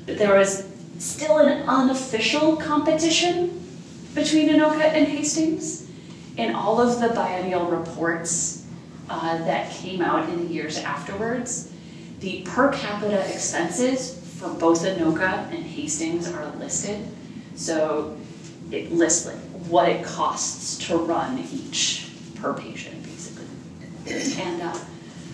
there 0.06 0.38
was 0.38 0.68
still 1.00 1.38
an 1.40 1.68
unofficial 1.68 2.56
competition 2.56 3.64
between 4.16 4.50
Anoka 4.50 4.82
and 4.82 5.08
Hastings. 5.08 5.90
In 6.38 6.54
all 6.54 6.80
of 6.80 7.02
the 7.02 7.10
biennial 7.10 7.66
reports 7.66 8.66
uh, 9.10 9.38
that 9.40 9.72
came 9.72 10.02
out 10.02 10.30
in 10.30 10.48
the 10.48 10.54
years 10.54 10.78
afterwards, 10.78 11.72
the 12.20 12.44
per 12.44 12.72
capita 12.72 13.20
expenses 13.34 14.18
for 14.40 14.50
both 14.50 14.84
Anoka 14.84 15.52
and 15.52 15.64
Hastings 15.64 16.32
are 16.32 16.46
listed. 16.58 17.08
So 17.56 18.18
it 18.72 18.92
lists 18.92 19.26
like 19.26 19.38
what 19.68 19.90
it 19.90 20.06
costs 20.06 20.78
to 20.88 20.98
run 20.98 21.44
each 21.52 22.12
per 22.36 22.54
patient, 22.54 23.04
basically. 23.04 23.46
And 24.42 24.62
uh, 24.62 24.78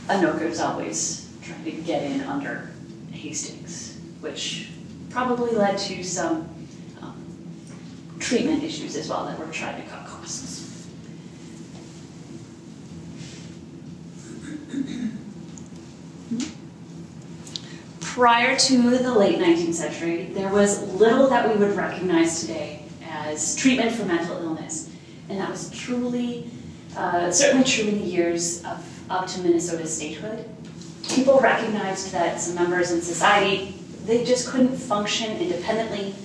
Anoka 0.07 0.43
is 0.43 0.59
always 0.59 1.22
trying 1.43 1.63
to 1.65 1.71
get 1.71 2.03
in 2.03 2.21
under 2.21 2.69
Hastings, 3.11 3.99
which 4.21 4.69
probably 5.09 5.51
led 5.51 5.77
to 5.77 6.03
some 6.03 6.49
um, 7.01 7.23
treatment 8.19 8.63
issues 8.63 8.95
as 8.95 9.09
well 9.09 9.25
that 9.25 9.37
were 9.37 9.45
trying 9.47 9.81
to 9.81 9.87
cut 9.89 10.05
costs. 10.07 10.87
Prior 17.99 18.57
to 18.57 18.97
the 18.97 19.13
late 19.13 19.39
19th 19.39 19.73
century, 19.73 20.25
there 20.33 20.49
was 20.49 20.81
little 20.93 21.29
that 21.29 21.49
we 21.49 21.55
would 21.55 21.75
recognize 21.75 22.41
today 22.41 22.83
as 23.09 23.55
treatment 23.55 23.91
for 23.91 24.05
mental 24.05 24.37
illness, 24.37 24.89
and 25.29 25.39
that 25.39 25.49
was 25.49 25.69
truly, 25.71 26.49
uh, 26.95 27.31
certainly 27.31 27.65
true 27.65 27.87
in 27.87 27.99
the 27.99 28.05
years 28.05 28.63
of 28.65 28.87
up 29.09 29.27
to 29.27 29.41
Minnesota 29.41 29.85
statehood 29.85 30.52
people 31.13 31.39
recognized 31.39 32.11
that 32.11 32.39
some 32.39 32.55
members 32.55 32.91
in 32.91 33.01
society, 33.01 33.75
they 34.05 34.23
just 34.23 34.47
couldn't 34.49 34.75
function 34.75 35.37
independently 35.37 36.15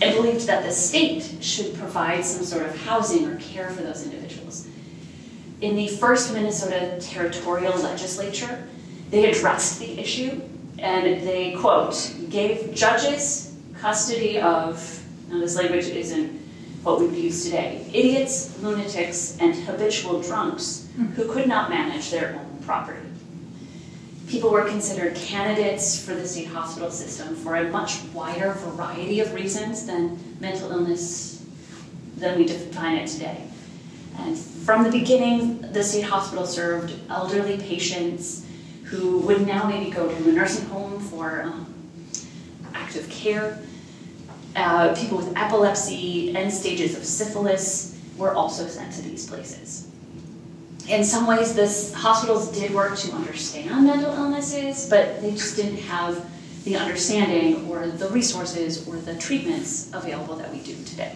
and 0.00 0.14
believed 0.16 0.46
that 0.46 0.64
the 0.64 0.70
state 0.70 1.36
should 1.40 1.74
provide 1.76 2.24
some 2.24 2.44
sort 2.44 2.66
of 2.66 2.76
housing 2.82 3.26
or 3.26 3.36
care 3.36 3.70
for 3.70 3.82
those 3.82 4.04
individuals. 4.04 4.66
In 5.60 5.76
the 5.76 5.86
first 5.86 6.32
Minnesota 6.34 6.98
territorial 7.00 7.76
legislature, 7.78 8.66
they 9.10 9.30
addressed 9.30 9.78
the 9.78 9.98
issue 10.00 10.40
and 10.78 11.22
they, 11.26 11.52
quote, 11.52 12.14
gave 12.28 12.74
judges 12.74 13.56
custody 13.78 14.40
of, 14.40 15.02
now 15.28 15.38
this 15.38 15.56
language 15.56 15.86
isn't 15.86 16.40
what 16.82 16.98
we 16.98 17.06
would 17.06 17.16
use 17.16 17.44
today, 17.44 17.86
idiots, 17.92 18.60
lunatics, 18.60 19.36
and 19.38 19.54
habitual 19.54 20.20
drunks 20.20 20.88
hmm. 20.96 21.06
who 21.06 21.32
could 21.32 21.46
not 21.46 21.70
manage 21.70 22.10
their 22.10 22.34
own 22.34 22.58
property 22.64 23.11
people 24.32 24.48
were 24.48 24.64
considered 24.64 25.14
candidates 25.14 26.02
for 26.02 26.14
the 26.14 26.26
state 26.26 26.46
hospital 26.46 26.90
system 26.90 27.36
for 27.36 27.56
a 27.56 27.68
much 27.68 28.02
wider 28.14 28.54
variety 28.54 29.20
of 29.20 29.34
reasons 29.34 29.84
than 29.84 30.18
mental 30.40 30.72
illness 30.72 31.44
than 32.16 32.38
we 32.38 32.46
define 32.46 32.96
it 32.96 33.06
today. 33.06 33.46
And 34.20 34.38
from 34.38 34.84
the 34.84 34.90
beginning, 34.90 35.60
the 35.60 35.84
state 35.84 36.04
hospital 36.04 36.46
served 36.46 36.94
elderly 37.10 37.58
patients 37.58 38.46
who 38.84 39.18
would 39.18 39.46
now 39.46 39.68
maybe 39.68 39.90
go 39.90 40.08
to 40.08 40.28
a 40.30 40.32
nursing 40.32 40.64
home 40.68 40.98
for 40.98 41.42
um, 41.42 41.66
active 42.72 43.10
care. 43.10 43.58
Uh, 44.56 44.94
people 44.94 45.18
with 45.18 45.36
epilepsy, 45.36 46.34
end 46.34 46.50
stages 46.50 46.96
of 46.96 47.04
syphilis 47.04 48.00
were 48.16 48.32
also 48.32 48.66
sent 48.66 48.94
to 48.94 49.02
these 49.02 49.28
places 49.28 49.91
in 50.88 51.04
some 51.04 51.26
ways, 51.26 51.54
this 51.54 51.94
hospitals 51.94 52.50
did 52.52 52.72
work 52.74 52.96
to 52.98 53.12
understand 53.12 53.86
mental 53.86 54.12
illnesses, 54.12 54.88
but 54.88 55.20
they 55.20 55.30
just 55.32 55.56
didn't 55.56 55.78
have 55.78 56.24
the 56.64 56.76
understanding 56.76 57.68
or 57.68 57.88
the 57.88 58.08
resources 58.08 58.86
or 58.86 58.96
the 58.96 59.16
treatments 59.16 59.90
available 59.92 60.36
that 60.36 60.52
we 60.52 60.60
do 60.60 60.74
today. 60.84 61.12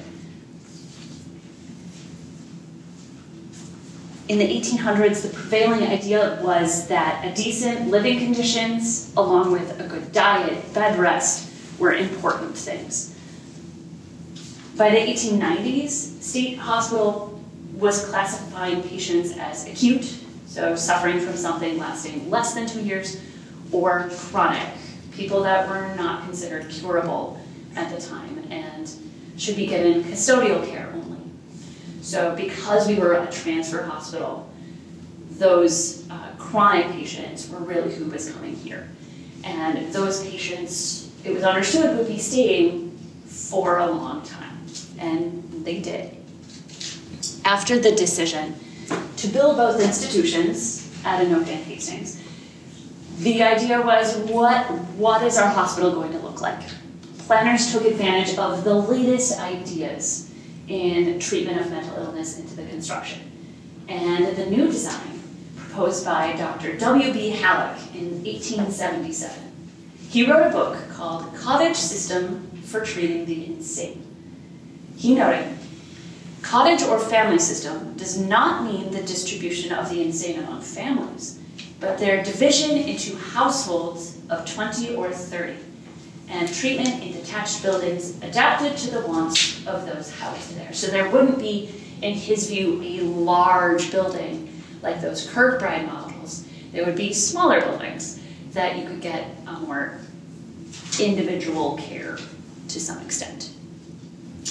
In 4.28 4.38
the 4.38 4.44
1800s, 4.44 5.22
the 5.22 5.28
prevailing 5.28 5.84
idea 5.84 6.40
was 6.42 6.88
that 6.88 7.24
a 7.24 7.32
decent 7.32 7.88
living 7.88 8.18
conditions, 8.18 9.12
along 9.16 9.52
with 9.52 9.78
a 9.78 9.86
good 9.86 10.10
diet, 10.10 10.74
bed 10.74 10.98
rest, 10.98 11.52
were 11.78 11.92
important 11.92 12.56
things. 12.56 13.14
By 14.76 14.90
the 14.90 14.96
1890s, 14.96 16.22
state 16.22 16.58
hospital 16.58 17.35
was 17.76 18.06
classifying 18.06 18.82
patients 18.82 19.36
as 19.36 19.66
acute, 19.66 20.16
so 20.46 20.74
suffering 20.74 21.20
from 21.20 21.36
something 21.36 21.78
lasting 21.78 22.30
less 22.30 22.54
than 22.54 22.66
two 22.66 22.82
years, 22.82 23.20
or 23.70 24.08
chronic, 24.10 24.66
people 25.12 25.42
that 25.42 25.68
were 25.68 25.94
not 25.96 26.24
considered 26.24 26.68
curable 26.70 27.38
at 27.74 27.94
the 27.94 28.00
time 28.00 28.46
and 28.50 28.90
should 29.36 29.56
be 29.56 29.66
given 29.66 30.02
custodial 30.04 30.66
care 30.66 30.90
only. 30.94 31.20
So 32.00 32.34
because 32.34 32.88
we 32.88 32.94
were 32.94 33.14
a 33.14 33.30
transfer 33.30 33.82
hospital, 33.82 34.48
those 35.32 36.08
uh, 36.08 36.30
chronic 36.38 36.90
patients 36.92 37.50
were 37.50 37.58
really 37.58 37.94
who 37.94 38.06
was 38.06 38.30
coming 38.32 38.56
here. 38.56 38.88
And 39.44 39.92
those 39.92 40.26
patients, 40.26 41.10
it 41.24 41.34
was 41.34 41.42
understood, 41.42 41.98
would 41.98 42.08
be 42.08 42.18
staying 42.18 42.96
for 43.26 43.78
a 43.78 43.86
long 43.86 44.22
time. 44.22 44.64
And 44.98 45.64
they 45.64 45.80
did 45.80 46.15
after 47.46 47.78
the 47.78 47.92
decision 47.92 48.54
to 49.16 49.28
build 49.28 49.56
both 49.56 49.80
institutions 49.80 50.92
at 51.04 51.24
Anoka 51.24 51.48
and 51.48 51.64
Hastings, 51.64 52.22
the 53.20 53.42
idea 53.42 53.80
was 53.80 54.16
what, 54.18 54.66
what 54.98 55.22
is 55.22 55.38
our 55.38 55.48
hospital 55.48 55.92
going 55.92 56.12
to 56.12 56.18
look 56.18 56.42
like? 56.42 56.60
Planners 57.26 57.72
took 57.72 57.84
advantage 57.84 58.36
of 58.36 58.64
the 58.64 58.74
latest 58.74 59.40
ideas 59.40 60.30
in 60.68 61.18
treatment 61.20 61.60
of 61.60 61.70
mental 61.70 61.96
illness 62.02 62.38
into 62.38 62.54
the 62.56 62.66
construction. 62.66 63.22
and 63.88 64.36
the 64.36 64.46
new 64.46 64.66
design 64.66 65.22
proposed 65.56 66.04
by 66.04 66.34
Dr. 66.36 66.76
W.B. 66.76 67.30
Halleck 67.30 67.78
in 67.94 68.24
1877. 68.24 69.38
He 70.08 70.28
wrote 70.28 70.48
a 70.48 70.50
book 70.50 70.76
called 70.90 71.32
Cottage 71.36 71.76
System 71.76 72.50
for 72.64 72.84
Treating 72.84 73.26
the 73.26 73.46
Insane. 73.46 74.02
He 74.96 75.14
noted, 75.14 75.56
cottage 76.46 76.82
or 76.84 77.00
family 77.00 77.40
system 77.40 77.92
does 77.96 78.16
not 78.16 78.62
mean 78.62 78.88
the 78.92 79.02
distribution 79.02 79.72
of 79.72 79.90
the 79.90 80.00
insane 80.00 80.38
among 80.38 80.62
families, 80.62 81.40
but 81.80 81.98
their 81.98 82.22
division 82.22 82.76
into 82.76 83.16
households 83.16 84.18
of 84.30 84.48
20 84.54 84.94
or 84.94 85.10
30, 85.10 85.56
and 86.28 86.52
treatment 86.54 87.02
in 87.02 87.12
detached 87.12 87.64
buildings 87.64 88.16
adapted 88.22 88.76
to 88.76 88.92
the 88.92 89.00
wants 89.08 89.66
of 89.66 89.86
those 89.86 90.12
housed 90.20 90.56
there. 90.56 90.72
So 90.72 90.86
there 90.86 91.10
wouldn't 91.10 91.40
be, 91.40 91.68
in 92.02 92.14
his 92.14 92.48
view, 92.48 92.80
a 92.80 93.00
large 93.02 93.90
building 93.90 94.48
like 94.82 95.00
those 95.00 95.26
Kirkbride 95.26 95.86
models. 95.86 96.46
There 96.70 96.84
would 96.84 96.96
be 96.96 97.12
smaller 97.12 97.60
buildings 97.60 98.20
that 98.52 98.78
you 98.78 98.86
could 98.86 99.00
get 99.00 99.26
more 99.62 99.98
individual 101.00 101.76
care 101.76 102.18
to 102.68 102.80
some 102.80 103.00
extent. 103.02 103.50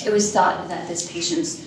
It 0.05 0.11
was 0.11 0.33
thought 0.33 0.67
that 0.67 0.89
this 0.89 1.09
patients 1.09 1.64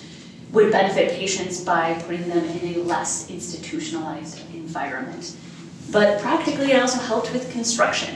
would 0.51 0.71
benefit 0.71 1.11
patients 1.11 1.61
by 1.61 1.93
putting 2.05 2.27
them 2.29 2.43
in 2.43 2.75
a 2.75 2.79
less 2.79 3.29
institutionalized 3.29 4.39
environment. 4.53 5.35
But 5.91 6.21
practically, 6.21 6.71
it 6.71 6.81
also 6.81 6.99
helped 6.99 7.31
with 7.33 7.51
construction. 7.51 8.15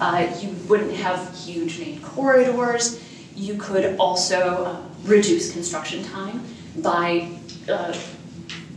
Uh, 0.00 0.26
you 0.40 0.50
wouldn't 0.68 0.92
have 0.92 1.34
huge 1.36 1.78
main 1.78 2.00
corridors. 2.02 3.02
You 3.34 3.56
could 3.56 3.96
also 3.98 4.64
uh, 4.64 4.82
reduce 5.04 5.52
construction 5.52 6.04
time 6.04 6.44
by 6.76 7.28
uh, 7.68 7.96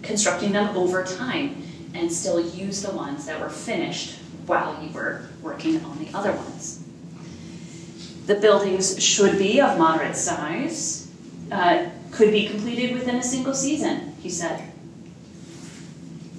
constructing 0.03 0.51
them 0.51 0.75
over 0.77 1.03
time 1.03 1.63
and 1.93 2.11
still 2.11 2.39
use 2.39 2.81
the 2.81 2.91
ones 2.91 3.25
that 3.25 3.39
were 3.39 3.49
finished 3.49 4.19
while 4.45 4.81
you 4.81 4.89
were 4.91 5.27
working 5.41 5.83
on 5.83 5.97
the 5.99 6.15
other 6.15 6.31
ones. 6.31 6.83
The 8.27 8.35
buildings 8.35 9.01
should 9.01 9.37
be 9.37 9.61
of 9.61 9.77
moderate 9.77 10.15
size, 10.15 11.11
uh, 11.51 11.85
could 12.11 12.31
be 12.31 12.47
completed 12.47 12.93
within 12.93 13.15
a 13.15 13.23
single 13.23 13.53
season, 13.53 14.15
he 14.21 14.29
said. 14.29 14.71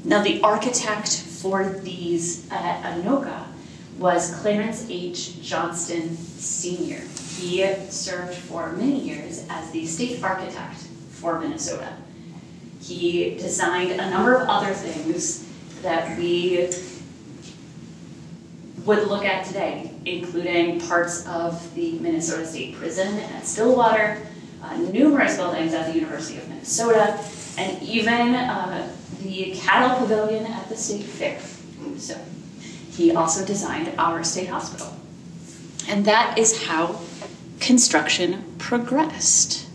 Now, 0.04 0.22
the 0.22 0.40
architect 0.42 1.20
for 1.20 1.68
these 1.68 2.50
at 2.50 2.82
Anoka 2.82 3.44
was 3.98 4.34
Clarence 4.36 4.86
H. 4.88 5.42
Johnston 5.42 6.16
Sr. 6.16 7.02
He 7.38 7.66
served 7.90 8.34
for 8.34 8.72
many 8.72 9.00
years 9.00 9.44
as 9.50 9.70
the 9.70 9.86
state 9.86 10.22
architect 10.22 10.78
for 11.10 11.38
Minnesota. 11.38 11.92
He 12.80 13.34
designed 13.36 13.92
a 13.92 14.10
number 14.10 14.34
of 14.36 14.48
other 14.48 14.72
things 14.72 15.46
that 15.82 16.16
we 16.16 16.70
would 18.84 19.06
look 19.08 19.24
at 19.24 19.44
today, 19.44 19.90
including 20.04 20.80
parts 20.80 21.26
of 21.26 21.74
the 21.74 21.98
Minnesota 21.98 22.46
State 22.46 22.76
Prison 22.76 23.18
at 23.18 23.46
Stillwater, 23.46 24.26
uh, 24.62 24.76
numerous 24.76 25.36
buildings 25.36 25.74
at 25.74 25.86
the 25.86 25.98
University 25.98 26.38
of 26.38 26.48
Minnesota, 26.48 27.18
and 27.56 27.82
even 27.82 28.34
uh, 28.34 28.92
the 29.22 29.52
cattle 29.56 29.98
pavilion 29.98 30.46
at 30.46 30.68
the 30.68 30.76
state 30.76 31.04
fair. 31.04 31.40
So 31.98 32.18
he 32.90 33.14
also 33.14 33.44
designed 33.44 33.92
our 33.98 34.22
state 34.24 34.48
hospital. 34.48 34.94
And 35.88 36.04
that 36.04 36.38
is 36.38 36.64
how 36.64 37.00
construction 37.60 38.44
progressed. 38.58 39.66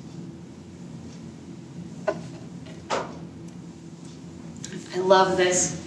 I 4.93 4.99
love 4.99 5.37
this 5.37 5.81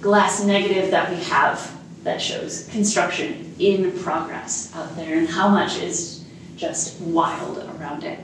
glass 0.00 0.42
negative 0.42 0.90
that 0.90 1.10
we 1.10 1.22
have 1.24 1.72
that 2.02 2.20
shows 2.20 2.68
construction 2.68 3.54
in 3.58 3.92
progress 4.00 4.72
out 4.74 4.94
there 4.96 5.18
and 5.18 5.28
how 5.28 5.48
much 5.48 5.78
is 5.78 6.15
just 6.56 7.00
wild 7.00 7.58
around 7.58 8.04
it. 8.04 8.18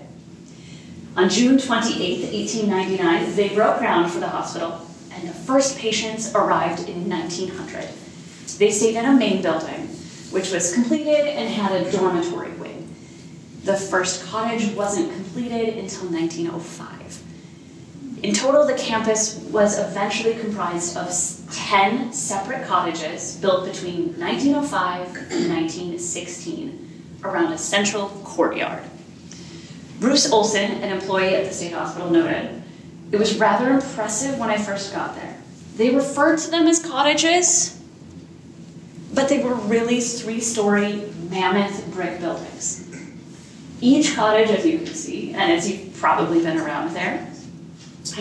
On 1.14 1.29
June 1.29 1.59
28, 1.59 2.33
1899, 2.33 3.37
they 3.37 3.55
broke 3.55 3.79
ground 3.79 4.11
for 4.11 4.18
the 4.18 4.29
hospital, 4.29 4.81
and 5.11 5.29
the 5.29 5.33
first 5.35 5.79
patients 5.79 6.35
arrived 6.35 6.88
in 6.88 7.09
1900. 7.09 7.87
They 8.59 8.71
stayed 8.71 8.97
in 8.97 9.05
a 9.05 9.12
main 9.12 9.42
building, 9.42 9.88
which 10.31 10.51
was 10.51 10.73
completed 10.73 11.27
and 11.27 11.53
had 11.53 11.73
a 11.73 11.90
dormitory 11.92 12.53
wing. 12.53 12.88
The 13.64 13.77
first 13.77 14.25
cottage 14.25 14.75
wasn't 14.75 15.12
completed 15.12 15.77
until 15.77 16.09
1905. 16.09 17.23
In 18.23 18.33
total, 18.33 18.66
the 18.66 18.75
campus 18.75 19.37
was 19.51 19.79
eventually 19.79 20.35
comprised 20.35 20.97
of 20.97 21.12
10 21.53 22.12
separate 22.12 22.66
cottages 22.66 23.37
built 23.37 23.66
between 23.66 24.18
1905 24.18 25.09
and 25.31 25.53
1916 25.53 26.82
around 27.25 27.53
a 27.53 27.59
central 27.59 28.09
courtyard. 28.25 28.83
Bruce 30.01 30.31
Olson, 30.31 30.71
an 30.83 30.93
employee 30.93 31.37
at 31.37 31.47
the 31.47 31.53
state 31.53 31.73
hospital, 31.73 32.11
noted, 32.11 32.63
It 33.13 33.19
was 33.19 33.39
rather 33.39 33.71
impressive 33.71 34.39
when 34.39 34.51
I 34.51 34.57
first 34.57 34.93
got 34.93 35.15
there. 35.15 35.37
They 35.77 35.95
referred 35.95 36.39
to 36.41 36.51
them 36.51 36.67
as 36.67 36.85
cottages, 36.85 37.81
but 39.15 39.29
they 39.29 39.43
were 39.43 39.55
really 39.55 40.01
three 40.01 40.41
story 40.41 41.05
mammoth 41.31 41.93
brick 41.93 42.21
buildings. 42.21 42.89
Each 43.81 44.15
cottage, 44.15 44.51
as 44.51 44.67
you 44.67 44.79
can 44.79 44.87
see, 44.89 45.33
and 45.33 45.53
as 45.53 45.71
you've 45.71 45.95
probably 45.97 46.43
been 46.43 46.59
around 46.59 46.95
there, 46.95 47.29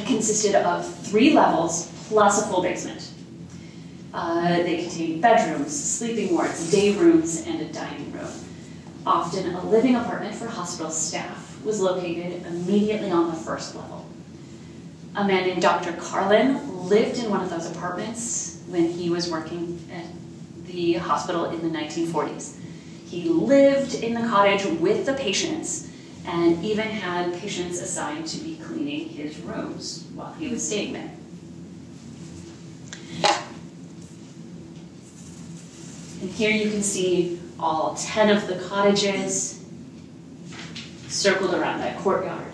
consisted 0.06 0.56
of 0.56 0.88
three 1.04 1.34
levels 1.34 1.92
plus 2.08 2.44
a 2.44 2.48
full 2.48 2.62
basement. 2.62 3.10
Uh, 4.14 4.58
they 4.58 4.84
contained 4.84 5.22
bedrooms, 5.22 5.72
sleeping 5.72 6.34
wards, 6.36 6.70
day 6.70 6.96
rooms, 6.96 7.46
and 7.48 7.62
a 7.62 7.72
dining. 7.72 8.11
Often 9.06 9.56
a 9.56 9.66
living 9.66 9.96
apartment 9.96 10.36
for 10.36 10.48
hospital 10.48 10.92
staff 10.92 11.60
was 11.64 11.82
located 11.82 12.46
immediately 12.46 13.10
on 13.10 13.28
the 13.28 13.36
first 13.36 13.76
level. 13.76 14.06
A 15.16 15.24
man 15.24 15.48
named 15.48 15.62
Dr. 15.62 15.94
Carlin 15.94 16.88
lived 16.88 17.18
in 17.18 17.30
one 17.30 17.42
of 17.42 17.50
those 17.50 17.70
apartments 17.70 18.62
when 18.68 18.90
he 18.90 19.10
was 19.10 19.30
working 19.30 19.80
at 19.92 20.06
the 20.68 20.94
hospital 20.94 21.46
in 21.46 21.62
the 21.62 21.78
1940s. 21.78 22.58
He 23.08 23.28
lived 23.28 23.96
in 23.96 24.14
the 24.14 24.28
cottage 24.28 24.66
with 24.80 25.06
the 25.06 25.14
patients 25.14 25.90
and 26.26 26.64
even 26.64 26.88
had 26.88 27.34
patients 27.40 27.82
assigned 27.82 28.28
to 28.28 28.38
be 28.38 28.56
cleaning 28.58 29.10
his 29.10 29.38
rooms 29.40 30.06
while 30.14 30.34
he 30.34 30.48
was 30.48 30.66
staying 30.66 30.94
there. 30.94 31.12
And 36.22 36.30
here 36.30 36.52
you 36.52 36.70
can 36.70 36.84
see 36.84 37.40
all 37.62 37.95
10 37.95 38.30
of 38.36 38.47
the 38.47 38.56
cottages 38.56 39.63
circled 41.08 41.54
around 41.54 41.80
that 41.80 41.97
courtyard. 42.00 42.45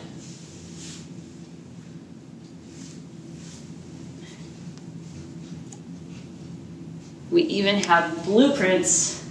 We 7.32 7.44
even 7.44 7.84
have 7.84 8.24
blueprints 8.26 9.24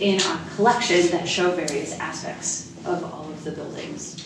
in 0.00 0.20
our 0.22 0.40
collection 0.54 1.08
that 1.10 1.28
show 1.28 1.50
various 1.52 1.98
aspects 1.98 2.72
of 2.84 3.04
all 3.04 3.28
of 3.28 3.44
the 3.44 3.50
buildings. 3.50 4.24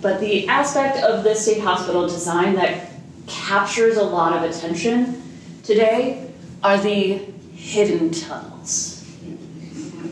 But 0.00 0.20
the 0.20 0.46
aspect 0.48 0.98
of 0.98 1.24
the 1.24 1.34
state 1.34 1.62
hospital 1.62 2.06
design 2.06 2.54
that 2.56 2.90
captures 3.26 3.96
a 3.96 4.02
lot 4.02 4.36
of 4.36 4.50
attention 4.50 5.22
today 5.62 6.30
are 6.64 6.78
the 6.78 7.18
hidden 7.54 8.10
tunnels. 8.10 9.06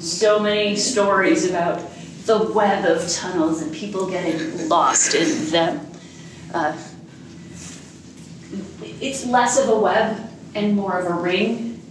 So 0.00 0.38
many 0.38 0.76
stories 0.76 1.48
about 1.48 1.80
the 2.26 2.52
web 2.52 2.84
of 2.84 3.10
tunnels 3.10 3.62
and 3.62 3.74
people 3.74 4.08
getting 4.08 4.68
lost 4.68 5.14
in 5.14 5.50
them. 5.50 5.80
Uh, 6.52 6.76
it's 9.00 9.24
less 9.24 9.58
of 9.58 9.70
a 9.70 9.80
web 9.80 10.30
and 10.54 10.76
more 10.76 10.98
of 10.98 11.06
a 11.06 11.14
ring 11.22 11.82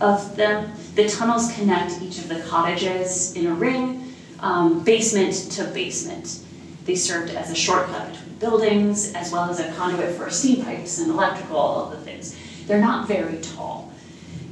of 0.00 0.34
them. 0.34 0.72
The 0.96 1.08
tunnels 1.08 1.52
connect 1.54 2.02
each 2.02 2.18
of 2.18 2.28
the 2.28 2.40
cottages 2.40 3.36
in 3.36 3.46
a 3.46 3.54
ring, 3.54 4.12
um, 4.40 4.82
basement 4.82 5.32
to 5.52 5.64
basement. 5.66 6.40
They 6.86 6.96
served 6.96 7.30
as 7.34 7.52
a 7.52 7.54
shortcut 7.54 8.10
between 8.10 8.34
buildings, 8.40 9.14
as 9.14 9.30
well 9.30 9.48
as 9.48 9.60
a 9.60 9.72
conduit 9.74 10.16
for 10.16 10.28
steam 10.28 10.64
pipes 10.64 10.98
and 10.98 11.12
electrical, 11.12 11.56
all 11.56 11.84
of 11.84 11.92
the 11.92 11.98
things. 11.98 12.36
They're 12.66 12.80
not 12.80 13.06
very 13.06 13.38
tall. 13.38 13.91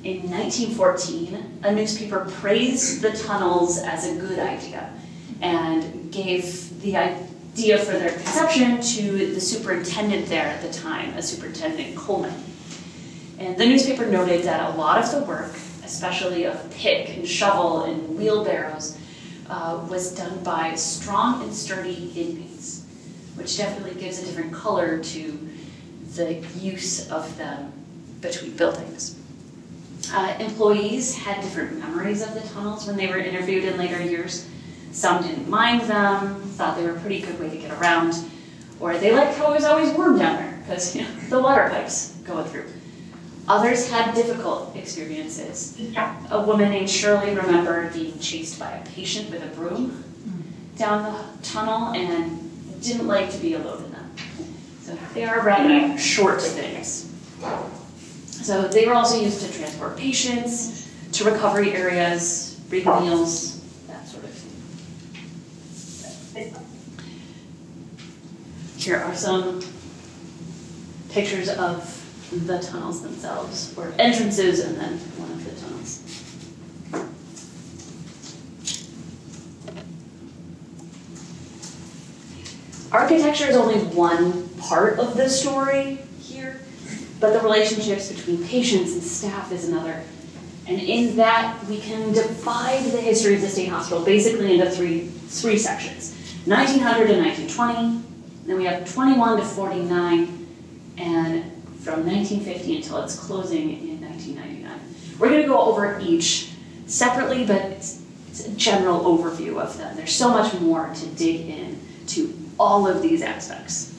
In 0.02 0.30
1914, 0.30 1.60
a 1.62 1.72
newspaper 1.72 2.26
praised 2.40 3.02
the 3.02 3.12
tunnels 3.12 3.76
as 3.78 4.06
a 4.06 4.18
good 4.18 4.38
idea 4.38 4.90
and 5.42 6.10
gave 6.10 6.80
the 6.80 6.96
idea 6.96 7.76
for 7.76 7.92
their 7.92 8.12
conception 8.12 8.80
to 8.80 9.34
the 9.34 9.40
superintendent 9.40 10.26
there 10.26 10.46
at 10.46 10.62
the 10.62 10.72
time, 10.72 11.12
a 11.18 11.22
superintendent 11.22 11.96
Coleman. 11.96 12.32
And 13.38 13.58
the 13.58 13.66
newspaper 13.66 14.06
noted 14.06 14.42
that 14.44 14.74
a 14.74 14.78
lot 14.78 15.04
of 15.04 15.10
the 15.10 15.22
work, 15.24 15.52
especially 15.84 16.44
of 16.44 16.70
pick 16.70 17.10
and 17.10 17.28
shovel 17.28 17.82
and 17.82 18.16
wheelbarrows, 18.16 18.96
uh, 19.50 19.86
was 19.90 20.14
done 20.14 20.42
by 20.42 20.76
strong 20.76 21.42
and 21.42 21.52
sturdy 21.52 22.10
inmates. 22.16 22.86
which 23.36 23.56
definitely 23.56 23.98
gives 23.98 24.18
a 24.18 24.26
different 24.26 24.52
color 24.52 24.98
to 24.98 25.48
the 26.14 26.34
use 26.58 27.10
of 27.10 27.38
them 27.38 27.72
between 28.20 28.54
buildings. 28.56 29.19
Uh, 30.12 30.36
employees 30.40 31.16
had 31.16 31.40
different 31.40 31.78
memories 31.78 32.22
of 32.22 32.34
the 32.34 32.40
tunnels 32.48 32.86
when 32.86 32.96
they 32.96 33.06
were 33.06 33.18
interviewed 33.18 33.64
in 33.64 33.78
later 33.78 34.02
years. 34.02 34.48
Some 34.90 35.22
didn't 35.22 35.48
mind 35.48 35.82
them, 35.82 36.42
thought 36.42 36.76
they 36.76 36.84
were 36.84 36.96
a 36.96 37.00
pretty 37.00 37.20
good 37.20 37.38
way 37.38 37.48
to 37.48 37.56
get 37.56 37.70
around, 37.80 38.14
or 38.80 38.98
they 38.98 39.14
liked 39.14 39.38
how 39.38 39.52
it 39.52 39.54
was 39.54 39.64
always 39.64 39.90
warm 39.92 40.18
down 40.18 40.36
there 40.36 40.58
because 40.62 40.96
you 40.96 41.02
know, 41.02 41.08
the 41.28 41.40
water 41.40 41.68
pipes 41.70 42.16
going 42.24 42.44
through. 42.46 42.66
Others 43.46 43.90
had 43.90 44.14
difficult 44.14 44.74
experiences. 44.76 45.80
A 46.30 46.42
woman 46.42 46.70
named 46.70 46.90
Shirley 46.90 47.34
remembered 47.34 47.92
being 47.92 48.18
chased 48.18 48.58
by 48.58 48.70
a 48.72 48.84
patient 48.90 49.30
with 49.30 49.42
a 49.42 49.54
broom 49.54 50.04
down 50.76 51.02
the 51.02 51.42
tunnel 51.42 51.92
and 51.94 52.82
didn't 52.82 53.06
like 53.06 53.30
to 53.30 53.38
be 53.38 53.54
alone 53.54 53.84
in 53.84 53.92
them. 53.92 54.14
So 54.82 54.98
they 55.14 55.24
are 55.24 55.40
rather 55.42 55.98
short 55.98 56.40
things. 56.40 57.12
So 58.42 58.68
they 58.68 58.86
were 58.86 58.94
also 58.94 59.20
used 59.20 59.42
to 59.42 59.52
transport 59.56 59.96
patients 59.96 60.88
to 61.12 61.24
recovery 61.24 61.72
areas, 61.72 62.60
bring 62.68 62.84
meals, 62.84 63.60
that 63.86 64.08
sort 64.08 64.24
of 64.24 64.30
thing. 64.30 64.50
Here 68.76 68.96
are 68.96 69.14
some 69.14 69.62
pictures 71.10 71.48
of 71.50 71.96
the 72.46 72.58
tunnels 72.60 73.02
themselves, 73.02 73.74
or 73.76 73.92
entrances 73.98 74.60
and 74.60 74.76
then 74.76 74.98
one 75.18 75.30
of 75.32 75.44
the 75.44 75.50
tunnels. 75.60 76.00
Architecture 82.90 83.46
is 83.46 83.56
only 83.56 83.80
one 83.94 84.48
part 84.58 84.98
of 84.98 85.16
the 85.16 85.28
story 85.28 85.98
but 87.20 87.32
the 87.32 87.40
relationships 87.40 88.10
between 88.10 88.42
patients 88.46 88.94
and 88.94 89.02
staff 89.02 89.52
is 89.52 89.68
another. 89.68 90.02
And 90.66 90.80
in 90.80 91.16
that, 91.16 91.62
we 91.66 91.78
can 91.80 92.12
divide 92.12 92.84
the 92.84 93.00
history 93.00 93.34
of 93.34 93.40
the 93.40 93.48
state 93.48 93.68
hospital 93.68 94.04
basically 94.04 94.54
into 94.54 94.70
three, 94.70 95.06
three 95.06 95.58
sections 95.58 96.16
1900 96.46 97.06
to 97.08 97.20
1920, 97.20 98.02
then 98.46 98.56
we 98.56 98.64
have 98.64 98.90
21 98.90 99.38
to 99.38 99.44
49, 99.44 100.46
and 100.96 101.44
from 101.80 102.06
1950 102.06 102.76
until 102.76 103.02
its 103.02 103.18
closing 103.18 103.88
in 103.88 104.00
1999. 104.00 104.80
We're 105.18 105.28
going 105.28 105.42
to 105.42 105.48
go 105.48 105.60
over 105.60 106.00
each 106.00 106.50
separately, 106.86 107.44
but 107.44 107.62
it's, 107.62 108.02
it's 108.28 108.46
a 108.46 108.50
general 108.52 109.00
overview 109.00 109.60
of 109.60 109.76
them. 109.76 109.96
There's 109.96 110.14
so 110.14 110.30
much 110.30 110.58
more 110.60 110.90
to 110.94 111.06
dig 111.08 111.48
in 111.48 111.78
to 112.08 112.34
all 112.58 112.86
of 112.86 113.02
these 113.02 113.22
aspects. 113.22 113.94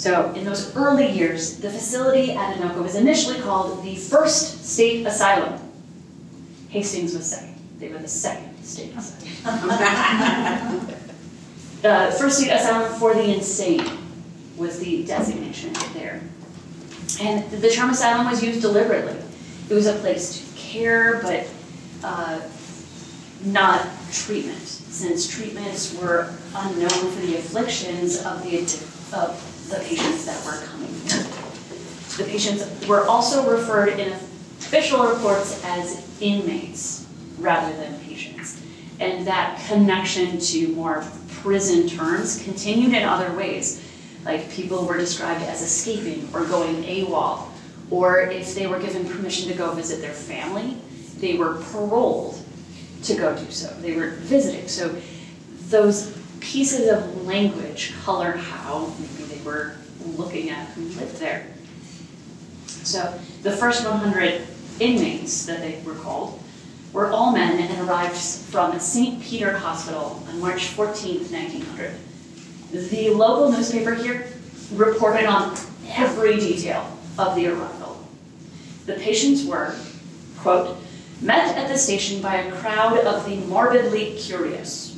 So 0.00 0.32
in 0.32 0.44
those 0.46 0.74
early 0.76 1.10
years, 1.10 1.58
the 1.58 1.68
facility 1.68 2.32
at 2.32 2.56
Anoka 2.56 2.82
was 2.82 2.94
initially 2.94 3.38
called 3.38 3.84
the 3.84 3.96
First 3.96 4.64
State 4.64 5.06
Asylum. 5.06 5.60
Hastings 6.70 7.14
was 7.14 7.30
second. 7.30 7.54
They 7.78 7.88
were 7.88 7.98
the 7.98 8.08
second 8.08 8.64
state 8.64 8.96
asylum. 8.96 9.70
uh, 11.84 12.10
First 12.12 12.38
State 12.38 12.50
Asylum 12.50 12.98
for 12.98 13.12
the 13.12 13.34
Insane 13.34 13.86
was 14.56 14.78
the 14.78 15.04
designation 15.04 15.74
there. 15.92 16.22
And 17.20 17.50
the 17.50 17.70
trauma 17.70 17.92
asylum 17.92 18.30
was 18.30 18.42
used 18.42 18.62
deliberately. 18.62 19.22
It 19.68 19.74
was 19.74 19.86
a 19.86 19.96
place 19.96 20.40
to 20.40 20.56
care, 20.58 21.20
but 21.20 21.46
uh, 22.02 22.40
not 23.44 23.86
treatment, 24.10 24.66
since 24.66 25.28
treatments 25.28 25.94
were 26.00 26.32
unknown 26.56 26.88
for 26.88 27.20
the 27.20 27.36
afflictions 27.36 28.24
of 28.24 28.42
the, 28.44 28.60
of 29.14 29.58
the 29.70 29.78
patients 29.78 30.26
that 30.26 30.44
were 30.44 30.66
coming. 30.66 30.92
The 32.16 32.24
patients 32.24 32.88
were 32.88 33.06
also 33.06 33.48
referred 33.48 33.98
in 33.98 34.12
official 34.12 35.06
reports 35.06 35.62
as 35.64 36.06
inmates 36.20 37.06
rather 37.38 37.74
than 37.76 37.98
patients. 38.00 38.60
And 38.98 39.26
that 39.26 39.64
connection 39.66 40.38
to 40.38 40.68
more 40.74 41.04
prison 41.40 41.88
terms 41.88 42.42
continued 42.42 42.94
in 42.94 43.04
other 43.04 43.32
ways. 43.34 43.86
Like 44.24 44.50
people 44.50 44.84
were 44.84 44.98
described 44.98 45.42
as 45.44 45.62
escaping 45.62 46.28
or 46.34 46.44
going 46.44 46.82
AWOL, 46.82 47.48
or 47.90 48.20
if 48.20 48.54
they 48.54 48.66
were 48.66 48.78
given 48.78 49.08
permission 49.08 49.48
to 49.50 49.56
go 49.56 49.72
visit 49.72 50.00
their 50.00 50.12
family, 50.12 50.76
they 51.18 51.36
were 51.36 51.62
paroled 51.72 52.38
to 53.04 53.14
go 53.14 53.34
do 53.36 53.50
so. 53.50 53.68
They 53.80 53.96
were 53.96 54.10
visiting. 54.10 54.68
So 54.68 54.94
those 55.68 56.16
pieces 56.40 56.88
of 56.88 57.26
language 57.26 57.94
color 58.04 58.32
how 58.32 58.92
they 59.40 59.46
were 59.46 59.74
looking 60.16 60.50
at 60.50 60.66
who 60.68 60.82
lived 60.82 61.16
there. 61.16 61.46
So 62.66 63.18
the 63.42 63.52
first 63.52 63.84
100 63.84 64.46
inmates 64.78 65.46
that 65.46 65.60
they 65.60 65.80
were 65.84 65.94
called 65.94 66.42
were 66.92 67.10
all 67.10 67.32
men 67.32 67.58
and 67.58 67.88
arrived 67.88 68.16
from 68.16 68.78
St. 68.80 69.22
Peter 69.22 69.56
Hospital 69.56 70.22
on 70.28 70.40
March 70.40 70.68
14, 70.68 71.20
1900. 71.30 71.92
The 72.72 73.10
local 73.10 73.52
newspaper 73.52 73.94
here 73.94 74.26
reported 74.72 75.26
on 75.26 75.56
every 75.88 76.36
detail 76.38 76.96
of 77.18 77.34
the 77.36 77.48
arrival. 77.48 78.04
The 78.86 78.94
patients 78.94 79.44
were, 79.44 79.74
quote, 80.38 80.78
met 81.20 81.56
at 81.56 81.68
the 81.68 81.76
station 81.76 82.22
by 82.22 82.36
a 82.36 82.52
crowd 82.52 82.98
of 82.98 83.28
the 83.28 83.36
morbidly 83.46 84.16
curious. 84.16 84.96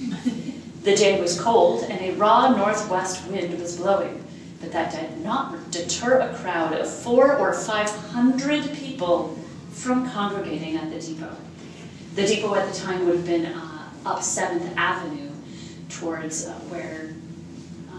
The 0.82 0.96
day 0.96 1.20
was 1.20 1.40
cold 1.40 1.84
and 1.84 2.00
a 2.00 2.14
raw 2.16 2.56
northwest 2.56 3.26
wind 3.28 3.58
was 3.60 3.76
blowing, 3.76 4.21
but 4.62 4.72
that 4.72 4.92
did 4.92 5.22
not 5.22 5.70
deter 5.70 6.20
a 6.20 6.34
crowd 6.36 6.72
of 6.72 6.88
four 6.88 7.36
or 7.36 7.52
five 7.52 7.90
hundred 7.90 8.72
people 8.72 9.36
from 9.72 10.08
congregating 10.10 10.76
at 10.76 10.90
the 10.90 11.00
depot. 11.00 11.36
The 12.14 12.26
depot 12.26 12.54
at 12.54 12.72
the 12.72 12.78
time 12.78 13.04
would 13.04 13.16
have 13.16 13.26
been 13.26 13.46
uh, 13.46 13.90
up 14.06 14.20
7th 14.20 14.74
Avenue 14.76 15.30
towards 15.88 16.46
uh, 16.46 16.52
where 16.70 17.12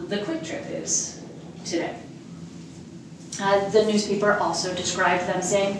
the 0.07 0.17
Kwik 0.23 0.43
Trip 0.43 0.65
is 0.69 1.21
today. 1.65 1.95
Uh, 3.41 3.69
the 3.69 3.85
newspaper 3.85 4.33
also 4.33 4.73
described 4.75 5.27
them 5.27 5.41
saying, 5.41 5.79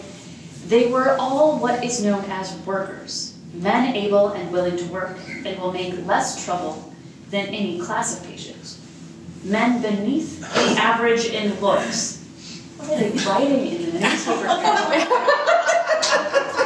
they 0.66 0.90
were 0.90 1.16
all 1.18 1.58
what 1.58 1.84
is 1.84 2.02
known 2.02 2.24
as 2.30 2.56
workers, 2.66 3.38
men 3.52 3.94
able 3.94 4.30
and 4.30 4.50
willing 4.50 4.76
to 4.76 4.84
work 4.86 5.16
and 5.44 5.58
will 5.60 5.72
make 5.72 6.06
less 6.06 6.44
trouble 6.44 6.92
than 7.30 7.46
any 7.48 7.78
class 7.80 8.18
of 8.18 8.26
patients. 8.26 8.73
Men 9.44 9.82
beneath 9.82 10.40
the 10.40 10.80
average 10.80 11.26
in 11.26 11.60
looks. 11.60 12.24
What 12.78 12.92
are 12.92 12.98
they 12.98 13.10
writing 13.24 13.66
in 13.66 13.92
the 13.92 14.00
newspaper? 14.00 14.46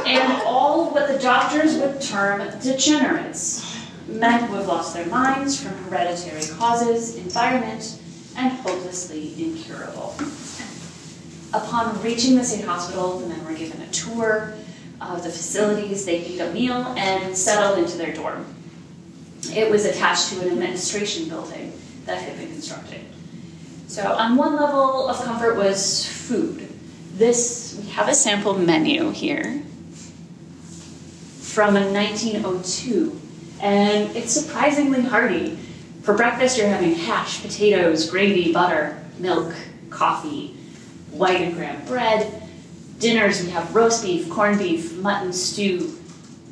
and 0.07 0.43
all 0.43 0.91
what 0.91 1.09
the 1.09 1.19
doctors 1.19 1.77
would 1.79 2.01
term 2.01 2.41
degenerates 2.61 3.77
men 4.07 4.45
who 4.45 4.55
have 4.55 4.69
lost 4.69 4.95
their 4.95 5.07
minds 5.07 5.61
from 5.61 5.77
hereditary 5.85 6.43
causes, 6.57 7.17
environment, 7.17 8.01
and 8.37 8.53
hopelessly 8.53 9.35
incurable. 9.43 10.15
Upon 11.53 12.01
reaching 12.03 12.37
the 12.37 12.45
state 12.45 12.65
hospital, 12.65 13.19
the 13.19 13.27
men 13.27 13.45
were 13.45 13.55
given 13.55 13.83
a 13.83 13.87
tour 13.89 14.55
of 15.01 15.25
the 15.25 15.31
facilities, 15.31 16.05
they 16.05 16.25
ate 16.25 16.41
a 16.41 16.53
meal, 16.53 16.95
and 16.97 17.37
settled 17.37 17.79
into 17.79 17.99
their 17.99 18.15
dorm. 18.15 18.47
It 19.53 19.71
was 19.71 19.85
attached 19.85 20.29
to 20.31 20.41
an 20.43 20.53
administration 20.53 21.29
building 21.29 21.73
that 22.09 22.23
had 22.23 22.39
been 22.39 22.51
constructed. 22.51 23.03
So 23.87 24.13
on 24.13 24.37
one 24.37 24.57
level 24.57 25.09
of 25.09 25.23
comfort 25.23 25.57
was 25.57 26.07
food. 26.07 26.67
This, 27.15 27.79
we 27.81 27.91
have 27.91 28.09
a 28.09 28.15
sample 28.15 28.59
menu 28.59 29.11
here 29.11 29.63
from 31.41 31.75
1902 31.75 33.21
and 33.61 34.17
it's 34.17 34.33
surprisingly 34.33 35.03
hearty. 35.03 35.59
For 36.03 36.15
breakfast, 36.15 36.57
you're 36.57 36.69
having 36.69 36.95
hash, 36.95 37.43
potatoes, 37.43 38.09
gravy, 38.09 38.53
butter, 38.53 39.05
milk, 39.19 39.55
coffee, 39.91 40.57
white 41.11 41.43
and 41.43 41.55
graham 41.55 41.85
bread. 41.85 42.43
Dinners, 42.99 43.45
we 43.45 43.51
have 43.51 43.75
roast 43.75 44.03
beef, 44.03 44.31
corned 44.31 44.59
beef, 44.59 44.97
mutton 44.97 45.33
stew, 45.33 45.99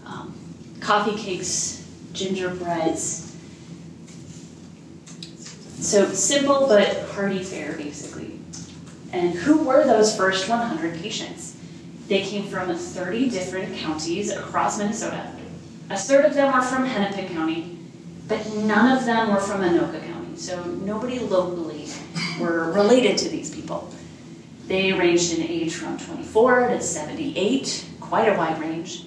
um, 0.04 0.34
coffee 0.80 1.16
cakes, 1.16 1.88
gingerbreads. 2.12 3.25
So 5.78 6.12
simple 6.12 6.66
but 6.66 7.08
hearty 7.10 7.42
fare, 7.42 7.72
basically. 7.76 8.38
And 9.12 9.34
who 9.34 9.64
were 9.64 9.84
those 9.84 10.16
first 10.16 10.48
100 10.48 11.00
patients? 11.00 11.56
They 12.08 12.22
came 12.22 12.46
from 12.46 12.74
30 12.74 13.30
different 13.30 13.76
counties 13.76 14.30
across 14.30 14.78
Minnesota 14.78 15.32
a 15.88 15.96
third 15.96 16.24
of 16.24 16.34
them 16.34 16.52
are 16.52 16.62
from 16.62 16.84
Hennepin 16.84 17.28
County, 17.28 17.78
but 18.26 18.44
none 18.54 18.96
of 18.96 19.04
them 19.04 19.30
were 19.30 19.40
from 19.40 19.60
Anoka 19.60 20.04
County. 20.04 20.36
So 20.36 20.64
nobody 20.64 21.20
locally 21.20 21.88
were 22.40 22.72
related 22.72 23.16
to 23.18 23.28
these 23.28 23.54
people. 23.54 23.92
They 24.66 24.92
ranged 24.92 25.38
in 25.38 25.46
age 25.46 25.74
from 25.74 25.96
24 25.96 26.68
to 26.68 26.80
78, 26.80 27.84
quite 28.00 28.28
a 28.28 28.36
wide 28.36 28.60
range. 28.60 29.04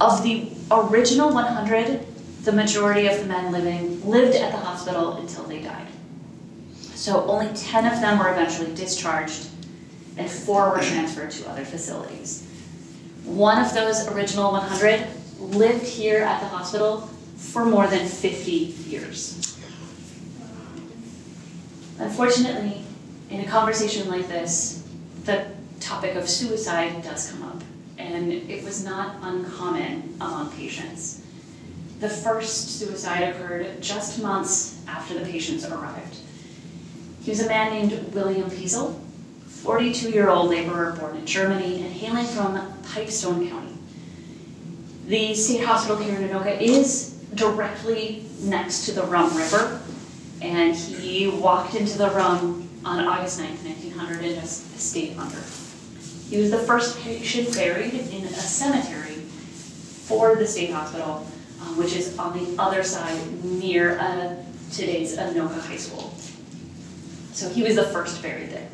Of 0.00 0.22
the 0.22 0.50
original 0.70 1.32
100, 1.32 2.11
the 2.42 2.52
majority 2.52 3.06
of 3.06 3.18
the 3.18 3.26
men 3.26 3.52
living 3.52 4.04
lived 4.08 4.36
at 4.36 4.50
the 4.50 4.58
hospital 4.58 5.14
until 5.14 5.44
they 5.44 5.62
died. 5.62 5.86
So 6.94 7.24
only 7.26 7.54
10 7.54 7.86
of 7.86 8.00
them 8.00 8.18
were 8.18 8.32
eventually 8.32 8.74
discharged, 8.74 9.48
and 10.16 10.28
four 10.28 10.70
were 10.70 10.80
transferred 10.80 11.30
to 11.32 11.48
other 11.48 11.64
facilities. 11.64 12.48
One 13.24 13.64
of 13.64 13.72
those 13.74 14.08
original 14.08 14.52
100 14.52 15.06
lived 15.38 15.86
here 15.86 16.18
at 16.18 16.40
the 16.40 16.48
hospital 16.48 17.08
for 17.36 17.64
more 17.64 17.86
than 17.86 18.06
50 18.06 18.50
years. 18.50 19.56
Unfortunately, 21.98 22.82
in 23.30 23.40
a 23.40 23.46
conversation 23.46 24.08
like 24.08 24.26
this, 24.28 24.86
the 25.24 25.46
topic 25.78 26.16
of 26.16 26.28
suicide 26.28 27.02
does 27.02 27.30
come 27.30 27.44
up, 27.44 27.62
and 27.98 28.32
it 28.32 28.64
was 28.64 28.84
not 28.84 29.16
uncommon 29.22 30.16
among 30.20 30.50
patients. 30.52 31.22
The 32.02 32.08
first 32.08 32.80
suicide 32.80 33.28
occurred 33.28 33.80
just 33.80 34.20
months 34.20 34.80
after 34.88 35.16
the 35.16 35.24
patients 35.24 35.64
arrived. 35.64 36.16
He 37.22 37.30
was 37.30 37.38
a 37.38 37.46
man 37.46 37.72
named 37.72 38.12
William 38.12 38.50
Piesel, 38.50 38.98
42 39.46 40.10
year 40.10 40.28
old 40.28 40.50
laborer 40.50 40.96
born 40.98 41.16
in 41.18 41.24
Germany 41.24 41.80
and 41.80 41.92
hailing 41.92 42.26
from 42.26 42.60
Pipestone 42.92 43.48
County. 43.48 43.78
The 45.06 45.32
state 45.34 45.62
hospital 45.62 45.96
here 45.96 46.18
in 46.18 46.28
Anoka 46.28 46.60
is 46.60 47.22
directly 47.36 48.24
next 48.40 48.84
to 48.86 48.92
the 48.92 49.04
Rum 49.04 49.36
River, 49.36 49.80
and 50.40 50.74
he 50.74 51.28
walked 51.28 51.76
into 51.76 51.98
the 51.98 52.10
Rum 52.10 52.68
on 52.84 53.06
August 53.06 53.38
9, 53.38 53.48
1900, 53.48 54.24
and 54.24 54.40
just 54.40 54.76
stayed 54.76 55.16
under. 55.16 55.38
He 56.28 56.38
was 56.38 56.50
the 56.50 56.64
first 56.66 56.98
patient 56.98 57.54
buried 57.54 57.94
in 57.94 58.24
a 58.24 58.32
cemetery 58.32 59.20
for 60.08 60.34
the 60.34 60.48
state 60.48 60.72
hospital, 60.72 61.24
um, 61.72 61.78
which 61.78 61.94
is 61.94 62.18
on 62.18 62.32
the 62.38 62.60
other 62.60 62.82
side 62.82 63.44
near 63.44 63.98
uh, 63.98 64.34
today's 64.72 65.16
Anoka 65.16 65.60
High 65.60 65.76
School. 65.76 66.12
So 67.32 67.48
he 67.48 67.62
was 67.62 67.76
the 67.76 67.84
first 67.84 68.22
buried 68.22 68.50
there. 68.50 68.68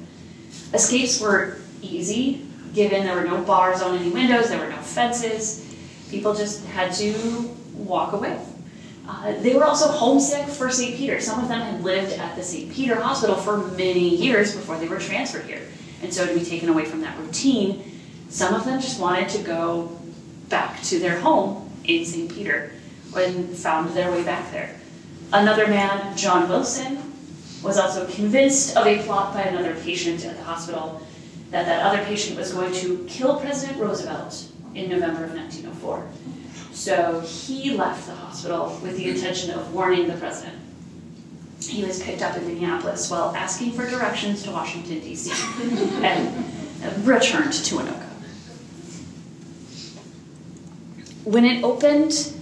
Escapes 0.75 1.21
were 1.21 1.59
easy, 1.81 2.47
given 2.75 3.05
there 3.05 3.15
were 3.15 3.25
no 3.25 3.43
bars 3.43 3.81
on 3.81 3.97
any 3.97 4.11
windows, 4.11 4.49
there 4.49 4.59
were 4.59 4.71
no 4.71 4.77
fences. 4.77 5.65
People 6.11 6.35
just 6.35 6.67
had 6.67 6.93
to 6.95 7.15
walk 7.75 8.13
away. 8.13 8.41
Uh, 9.09 9.33
they 9.41 9.55
were 9.55 9.65
also 9.65 9.91
homesick 9.91 10.47
for 10.47 10.71
St. 10.71 10.97
Peter. 10.97 11.19
Some 11.21 11.41
of 11.41 11.49
them 11.49 11.61
had 11.61 11.83
lived 11.83 12.13
at 12.19 12.37
the 12.37 12.43
St. 12.43 12.71
Peter 12.73 12.95
Hospital 13.01 13.37
for 13.37 13.59
many 13.69 14.17
years 14.17 14.55
before 14.55 14.77
they 14.77 14.89
were 14.89 14.99
transferred 14.99 15.47
here. 15.47 15.63
And 16.03 16.13
so 16.13 16.27
to 16.27 16.35
be 16.35 16.45
taken 16.45 16.69
away 16.69 16.85
from 16.85 17.01
that 17.01 17.19
routine, 17.19 18.01
some 18.29 18.55
of 18.55 18.67
them 18.67 18.81
just 18.81 19.01
wanted 19.01 19.31
to 19.31 19.39
go 19.43 19.99
back 20.51 20.83
to 20.83 20.99
their 20.99 21.19
home 21.21 21.71
in 21.85 22.05
St. 22.05 22.31
Peter 22.31 22.73
and 23.16 23.57
found 23.57 23.90
their 23.90 24.11
way 24.11 24.23
back 24.23 24.51
there. 24.53 24.75
Another 25.33 25.66
man, 25.66 26.16
John 26.16 26.49
Wilson, 26.49 27.03
was 27.62 27.79
also 27.79 28.07
convinced 28.07 28.77
of 28.77 28.87
a 28.87 29.03
plot 29.03 29.35
by 29.35 29.42
another 29.42 29.75
patient 29.75 30.25
at 30.25 30.37
the 30.37 30.44
hospital 30.44 31.03
that 31.51 31.66
that 31.66 31.83
other 31.83 32.05
patient 32.05 32.38
was 32.38 32.53
going 32.53 32.73
to 32.73 33.05
kill 33.09 33.40
President 33.40 33.79
Roosevelt 33.79 34.51
in 34.75 34.90
November 34.90 35.25
of 35.25 35.35
1904. 35.35 36.07
So 36.73 37.21
he 37.21 37.73
left 37.73 38.07
the 38.07 38.14
hospital 38.14 38.79
with 38.83 38.97
the 38.97 39.09
intention 39.09 39.51
of 39.51 39.75
warning 39.75 40.07
the 40.07 40.14
president. 40.14 40.57
He 41.61 41.85
was 41.85 42.01
picked 42.03 42.23
up 42.23 42.37
in 42.37 42.47
Minneapolis 42.47 43.11
while 43.11 43.35
asking 43.35 43.73
for 43.73 43.88
directions 43.88 44.44
to 44.44 44.53
Washington, 44.53 45.01
D.C., 45.01 45.33
and 46.05 47.07
returned 47.07 47.53
to 47.53 47.75
Anoka. 47.77 48.05
When 51.25 51.44
it 51.44 51.64
opened, 51.64 52.33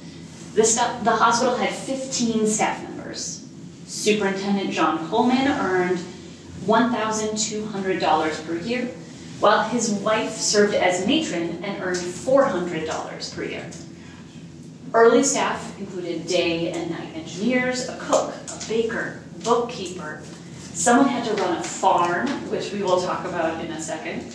the, 0.57 0.99
the 1.03 1.11
hospital 1.11 1.55
had 1.55 1.75
15 1.75 2.47
staff 2.47 2.83
members. 2.83 3.47
Superintendent 3.87 4.71
John 4.71 5.07
Coleman 5.09 5.47
earned 5.47 5.99
$1,200 6.64 8.47
per 8.47 8.57
year, 8.57 8.87
while 9.38 9.69
his 9.69 9.90
wife 9.90 10.33
served 10.33 10.75
as 10.75 11.07
matron 11.07 11.62
and 11.62 11.83
earned 11.83 11.99
$400 11.99 13.35
per 13.35 13.45
year. 13.45 13.71
Early 14.95 15.23
staff 15.23 15.79
included 15.79 16.27
day 16.27 16.73
and 16.73 16.90
night 16.90 17.14
engineers, 17.14 17.87
a 17.90 17.99
cook, 17.99 18.35
a 18.49 18.69
baker, 18.69 19.21
bookkeeper. 19.45 20.23
Someone 20.73 21.09
had 21.09 21.27
to 21.27 21.35
run 21.35 21.59
a 21.59 21.62
farm, 21.62 22.29
which 22.51 22.73
we 22.73 22.83
will 22.83 23.03
talk 23.03 23.27
about 23.27 23.62
in 23.62 23.71
a 23.73 23.81
second. 23.81 24.35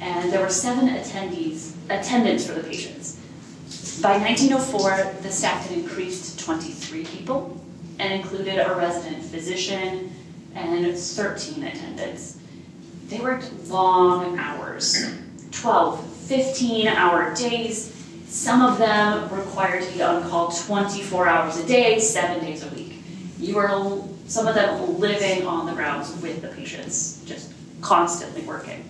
And 0.00 0.32
there 0.32 0.40
were 0.40 0.48
seven 0.48 0.88
attendees, 0.88 1.72
attendants 1.90 2.46
for 2.46 2.54
the 2.54 2.62
patients. 2.62 3.17
By 4.00 4.16
1904, 4.18 5.22
the 5.22 5.30
staff 5.30 5.66
had 5.66 5.76
increased 5.76 6.38
to 6.38 6.44
23 6.44 7.04
people 7.04 7.60
and 7.98 8.12
included 8.12 8.58
a 8.58 8.74
resident 8.76 9.24
physician 9.24 10.12
and 10.54 10.96
13 10.96 11.64
attendants. 11.64 12.38
They 13.08 13.18
worked 13.18 13.50
long 13.68 14.38
hours, 14.38 15.16
12, 15.50 16.06
15 16.06 16.86
hour 16.86 17.34
days, 17.34 17.92
some 18.28 18.60
of 18.60 18.78
them 18.78 19.34
required 19.34 19.82
to 19.82 19.92
be 19.92 20.02
on 20.02 20.22
call 20.28 20.52
24 20.52 21.26
hours 21.26 21.56
a 21.56 21.66
day, 21.66 21.98
seven 21.98 22.44
days 22.44 22.62
a 22.62 22.68
week. 22.74 23.02
You 23.38 23.58
are, 23.58 24.00
some 24.26 24.46
of 24.46 24.54
them 24.54 25.00
living 25.00 25.46
on 25.46 25.66
the 25.66 25.72
grounds 25.72 26.14
with 26.22 26.42
the 26.42 26.48
patients, 26.48 27.24
just 27.24 27.52
constantly 27.80 28.42
working. 28.42 28.88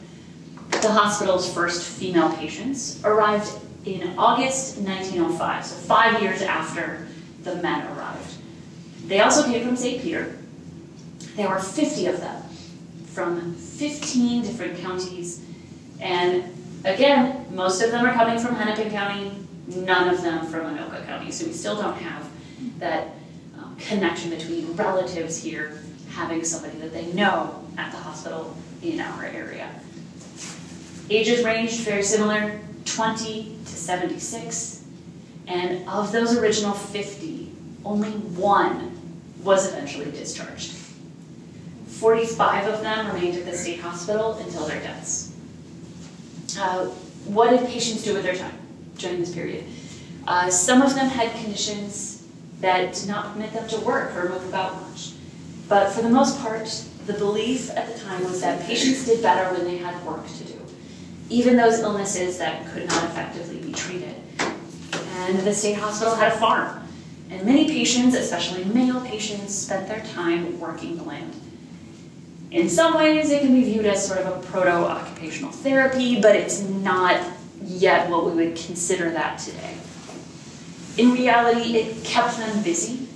The 0.71 0.91
hospital's 0.91 1.53
first 1.53 1.83
female 1.83 2.31
patients 2.35 3.01
arrived 3.05 3.53
in 3.85 4.19
August 4.19 4.79
1905, 4.79 5.65
so 5.65 5.77
five 5.77 6.21
years 6.23 6.43
after 6.43 7.07
the 7.43 7.57
men 7.57 7.87
arrived. 7.89 8.35
They 9.07 9.21
also 9.21 9.45
came 9.45 9.67
from 9.67 9.77
St. 9.77 10.03
Peter. 10.03 10.37
There 11.37 11.49
were 11.49 11.59
50 11.59 12.07
of 12.07 12.21
them 12.21 12.43
from 13.07 13.55
15 13.55 14.43
different 14.43 14.79
counties, 14.79 15.45
and 16.01 16.45
Again, 16.85 17.45
most 17.51 17.83
of 17.83 17.91
them 17.91 18.07
are 18.07 18.13
coming 18.13 18.39
from 18.39 18.55
Hennepin 18.55 18.91
County, 18.91 19.33
none 19.67 20.09
of 20.09 20.23
them 20.23 20.47
from 20.47 20.77
Anoka 20.77 21.05
County, 21.07 21.33
so 21.33 21.47
we 21.47 21.53
still 21.53 21.77
don't 21.77 21.97
have 21.97 22.29
that 22.79 23.09
um, 23.59 23.77
connection 23.77 24.31
between 24.31 24.73
relatives 24.75 25.43
here 25.43 25.83
having 26.11 26.45
somebody 26.45 26.79
that 26.79 26.93
they 26.93 27.13
know 27.13 27.65
at 27.77 27.91
the 27.91 27.99
hospital 27.99 28.57
in 28.83 29.01
our 29.01 29.25
area. 29.25 29.69
Ages 31.11 31.45
ranged 31.45 31.81
very 31.81 32.03
similar, 32.03 32.61
20 32.95 33.57
to 33.65 33.71
76, 33.71 34.85
and 35.47 35.89
of 35.89 36.13
those 36.13 36.37
original 36.37 36.73
50, 36.73 37.53
only 37.85 38.11
one 38.11 38.93
was 39.43 39.73
eventually 39.73 40.11
discharged. 40.11 40.73
45 41.87 42.75
of 42.75 42.81
them 42.83 43.13
remained 43.15 43.37
at 43.37 43.45
the 43.45 43.57
state 43.57 43.81
hospital 43.81 44.35
until 44.35 44.67
their 44.67 44.81
deaths. 44.81 45.33
Uh, 46.59 46.87
what 47.27 47.51
did 47.51 47.67
patients 47.69 48.05
do 48.05 48.15
with 48.15 48.23
their 48.23 48.37
time 48.37 48.59
during 48.99 49.21
this 49.21 49.35
period? 49.35 49.65
Uh, 50.27 50.51
some 50.51 50.83
of 50.83 50.95
them 50.95 51.09
had 51.09 51.33
conditions 51.41 52.27
that 52.61 52.95
did 52.95 53.09
not 53.09 53.33
permit 53.33 53.53
them 53.53 53.67
to 53.69 53.79
work 53.81 54.15
or 54.17 54.29
move 54.29 54.47
about 54.49 54.81
much. 54.83 55.13
But 55.69 55.91
for 55.91 56.03
the 56.03 56.09
most 56.09 56.39
part, 56.41 56.67
the 57.07 57.13
belief 57.15 57.71
at 57.71 57.93
the 57.93 57.99
time 57.99 58.25
was 58.25 58.41
that 58.43 58.63
patients 58.65 59.07
did 59.07 59.23
better 59.23 59.55
when 59.55 59.65
they 59.65 59.79
had 59.79 60.05
work 60.05 60.27
to 60.27 60.45
do, 60.45 60.58
even 61.31 61.57
those 61.57 61.81
illnesses 61.81 62.39
that 62.39 62.67
could 62.69 62.87
not 62.89 63.05
effectively 63.05 63.59
be 63.59 63.73
treated. 63.73 64.15
And 65.17 65.39
the 65.41 65.53
state 65.53 65.75
hospital 65.75 66.15
had 66.15 66.33
a 66.33 66.37
farm, 66.37 66.87
and 67.31 67.45
many 67.45 67.67
patients, 67.67 68.15
especially 68.15 68.65
male 68.65 69.01
patients, 69.03 69.55
spent 69.55 69.89
their 69.89 70.01
time 70.15 70.59
working 70.59 70.97
the 70.97 71.03
land. 71.03 71.35
In 72.51 72.71
some 72.71 72.95
ways, 72.97 73.31
it 73.31 73.43
can 73.43 73.53
be 73.53 73.65
viewed 73.65 73.85
as 73.85 74.07
sort 74.07 74.21
of 74.21 74.27
a 74.27 74.47
proto-occupational 74.47 75.53
therapy, 75.53 76.21
but 76.21 76.35
it's 76.35 76.63
not 76.63 77.21
yet 77.63 78.09
what 78.09 78.25
we 78.25 78.33
would 78.33 78.57
consider 78.57 79.11
that 79.11 79.39
today. 79.39 79.77
In 80.97 81.13
reality, 81.13 81.77
it 81.77 82.05
kept 82.05 82.39
them 82.39 82.63
busy. 82.63 83.07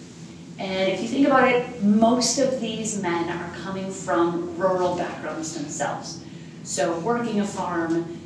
And 0.59 0.93
if 0.93 1.01
you 1.01 1.09
think 1.09 1.27
about 1.27 1.49
it, 1.49 1.83
most 1.83 2.39
of 2.39 2.61
these 2.61 3.01
men 3.01 3.31
are 3.31 3.55
coming 3.63 3.91
from 3.91 4.57
rural 4.59 4.97
backgrounds 4.97 5.55
themselves. 5.55 6.23
So 6.65 6.99
working 7.01 7.41
a 7.41 7.45
farm, 7.45 8.19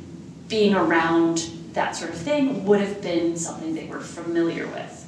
being 0.47 0.75
around 0.75 1.49
that 1.73 1.95
sort 1.95 2.11
of 2.11 2.17
thing 2.17 2.65
would 2.65 2.79
have 2.81 3.01
been 3.01 3.37
something 3.37 3.75
they 3.75 3.85
were 3.85 3.99
familiar 3.99 4.67
with. 4.67 5.05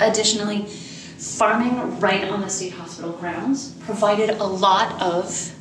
Additionally, 0.00 0.66
farming 0.66 2.00
right 2.00 2.24
on 2.24 2.40
the 2.40 2.48
state 2.48 2.72
hospital 2.72 3.12
grounds 3.12 3.72
provided 3.80 4.30
a 4.30 4.44
lot 4.44 5.00
of 5.00 5.52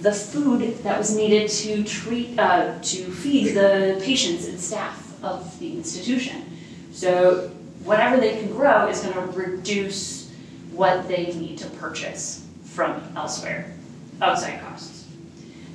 the 0.00 0.12
food 0.12 0.78
that 0.82 0.98
was 0.98 1.16
needed 1.16 1.48
to 1.48 1.82
treat 1.82 2.38
uh, 2.38 2.78
to 2.82 3.10
feed 3.10 3.54
the 3.54 4.00
patients 4.04 4.46
and 4.46 4.60
staff 4.60 5.22
of 5.22 5.58
the 5.58 5.76
institution. 5.76 6.44
So 6.92 7.48
whatever 7.84 8.18
they 8.18 8.36
can 8.38 8.48
grow 8.48 8.86
is 8.88 9.00
going 9.00 9.14
to 9.14 9.38
reduce 9.38 10.30
what 10.72 11.08
they 11.08 11.32
need 11.34 11.58
to 11.58 11.70
purchase 11.70 12.46
from 12.64 13.02
elsewhere, 13.16 13.72
outside 14.20 14.60
costs. 14.60 15.06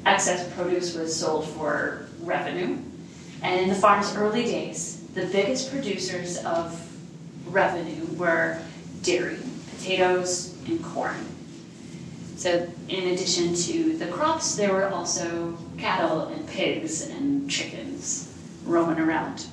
Excess 0.05 0.51
produce 0.53 0.95
was 0.95 1.15
sold 1.15 1.47
for 1.47 2.07
revenue, 2.21 2.77
and 3.41 3.61
in 3.61 3.69
the 3.69 3.75
farm's 3.75 4.15
early 4.15 4.43
days, 4.43 5.01
the 5.13 5.25
biggest 5.25 5.71
producers 5.71 6.37
of 6.45 6.79
revenue 7.47 8.05
were 8.15 8.59
dairy, 9.01 9.39
potatoes, 9.75 10.55
and 10.67 10.83
corn. 10.83 11.25
So, 12.35 12.69
in 12.87 13.09
addition 13.09 13.53
to 13.53 13.97
the 13.97 14.07
crops, 14.07 14.55
there 14.55 14.71
were 14.71 14.87
also 14.87 15.57
cattle 15.77 16.27
and 16.27 16.47
pigs 16.47 17.09
and 17.09 17.49
chickens 17.49 18.33
roaming 18.65 18.99
around. 18.99 19.45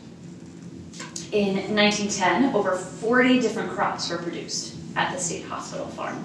In 1.33 1.57
1910, 1.75 2.55
over 2.55 2.77
40 2.77 3.41
different 3.41 3.71
crops 3.71 4.09
were 4.09 4.19
produced 4.19 4.77
at 4.95 5.13
the 5.13 5.21
state 5.21 5.45
hospital 5.45 5.87
farm. 5.89 6.23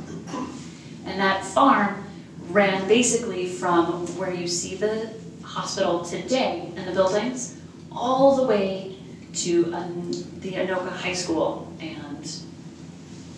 And 1.05 1.19
that 1.19 1.43
farm 1.43 2.03
ran 2.51 2.87
basically 2.87 3.47
from 3.47 4.05
where 4.17 4.33
you 4.33 4.47
see 4.47 4.75
the 4.75 5.13
hospital 5.43 6.03
today 6.03 6.71
and 6.75 6.87
the 6.87 6.91
buildings 6.91 7.59
all 7.91 8.35
the 8.35 8.43
way 8.43 8.95
to 9.33 9.73
um, 9.73 10.11
the 10.39 10.53
Anoka 10.53 10.91
High 10.91 11.13
School 11.13 11.71
and 11.79 12.41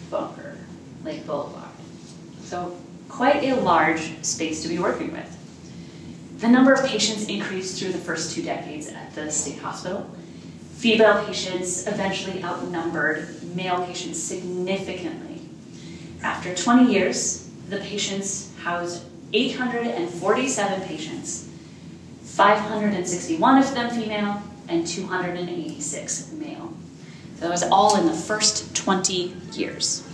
Bunker 0.09 0.57
Lake 1.03 1.25
Boulevard. 1.25 1.69
So 2.43 2.75
quite 3.09 3.43
a 3.43 3.55
large 3.55 4.23
space 4.23 4.63
to 4.63 4.67
be 4.67 4.79
working 4.79 5.11
with. 5.11 5.29
The 6.39 6.47
number 6.47 6.73
of 6.73 6.85
patients 6.85 7.27
increased 7.27 7.79
through 7.79 7.93
the 7.93 7.99
first 7.99 8.35
two 8.35 8.41
decades 8.41 8.87
at 8.87 9.13
the 9.15 9.31
state 9.31 9.59
hospital. 9.59 10.09
Female 10.75 11.23
patients 11.25 11.87
eventually 11.87 12.43
outnumbered 12.43 13.41
male 13.55 13.85
patients 13.85 14.21
significantly. 14.21 15.41
After 16.21 16.53
20 16.53 16.91
years, 16.91 17.42
the 17.69 17.77
patients 17.77 18.51
housed 18.61 19.03
847 19.33 20.81
patients, 20.81 21.49
561 22.21 23.57
of 23.57 23.73
them 23.73 23.89
female, 23.89 24.41
and 24.67 24.85
286 24.85 26.31
male. 26.33 26.73
That 27.39 27.49
was 27.49 27.63
all 27.63 27.97
in 27.97 28.05
the 28.05 28.13
first 28.13 28.75
20 28.75 29.35
years. 29.53 30.07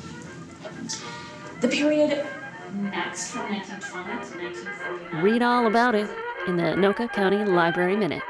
The 1.61 1.67
period 1.67 2.25
next 2.73 3.31
from 3.31 3.51
1920 3.51 4.05
to 4.05 4.45
1949. 4.45 5.23
Read 5.23 5.41
all 5.41 5.67
about 5.67 5.95
it 5.95 6.09
in 6.47 6.57
the 6.57 6.63
Anoka 6.63 7.11
County 7.11 7.43
Library 7.43 7.95
Minute. 7.95 8.23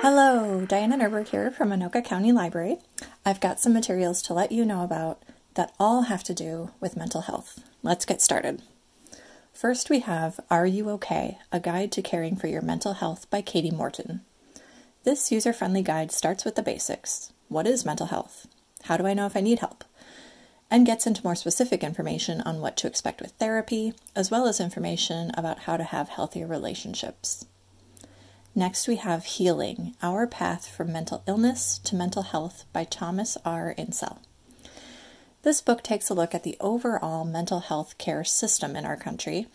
Hello, 0.00 0.64
Diana 0.66 0.96
Nerberg 0.96 1.28
here 1.28 1.50
from 1.50 1.70
Anoka 1.70 2.04
County 2.04 2.32
Library. 2.32 2.78
I've 3.24 3.40
got 3.40 3.60
some 3.60 3.72
materials 3.72 4.20
to 4.22 4.34
let 4.34 4.50
you 4.50 4.64
know 4.64 4.82
about 4.82 5.22
that 5.54 5.72
all 5.78 6.02
have 6.02 6.24
to 6.24 6.34
do 6.34 6.70
with 6.80 6.96
mental 6.96 7.22
health. 7.22 7.60
Let's 7.82 8.04
get 8.04 8.20
started. 8.20 8.62
First, 9.52 9.90
we 9.90 10.00
have 10.00 10.40
Are 10.50 10.66
You 10.66 10.88
OK? 10.90 11.38
A 11.52 11.60
Guide 11.60 11.92
to 11.92 12.02
Caring 12.02 12.36
for 12.36 12.46
Your 12.46 12.62
Mental 12.62 12.94
Health 12.94 13.28
by 13.30 13.42
Katie 13.42 13.70
Morton. 13.70 14.22
This 15.04 15.30
user 15.30 15.52
friendly 15.52 15.82
guide 15.82 16.10
starts 16.10 16.44
with 16.44 16.54
the 16.54 16.62
basics 16.62 17.32
What 17.48 17.66
is 17.66 17.84
mental 17.84 18.06
health? 18.06 18.46
How 18.84 18.96
do 18.96 19.06
I 19.06 19.14
know 19.14 19.26
if 19.26 19.36
I 19.36 19.40
need 19.40 19.58
help? 19.58 19.84
And 20.70 20.86
gets 20.86 21.06
into 21.06 21.22
more 21.22 21.34
specific 21.34 21.84
information 21.84 22.40
on 22.40 22.60
what 22.60 22.78
to 22.78 22.86
expect 22.86 23.20
with 23.20 23.32
therapy, 23.32 23.92
as 24.16 24.30
well 24.30 24.46
as 24.46 24.58
information 24.58 25.30
about 25.34 25.60
how 25.60 25.76
to 25.76 25.84
have 25.84 26.08
healthier 26.08 26.46
relationships. 26.46 27.44
Next, 28.54 28.88
we 28.88 28.96
have 28.96 29.24
Healing 29.24 29.94
Our 30.02 30.26
Path 30.26 30.66
from 30.66 30.92
Mental 30.92 31.22
Illness 31.26 31.78
to 31.84 31.94
Mental 31.94 32.22
Health 32.22 32.64
by 32.72 32.84
Thomas 32.84 33.36
R. 33.44 33.74
Insel. 33.76 34.18
This 35.42 35.60
book 35.60 35.82
takes 35.82 36.08
a 36.08 36.14
look 36.14 36.36
at 36.36 36.44
the 36.44 36.56
overall 36.60 37.24
mental 37.24 37.58
health 37.58 37.98
care 37.98 38.22
system 38.22 38.76
in 38.76 38.86
our 38.86 38.96
country, 38.96 39.48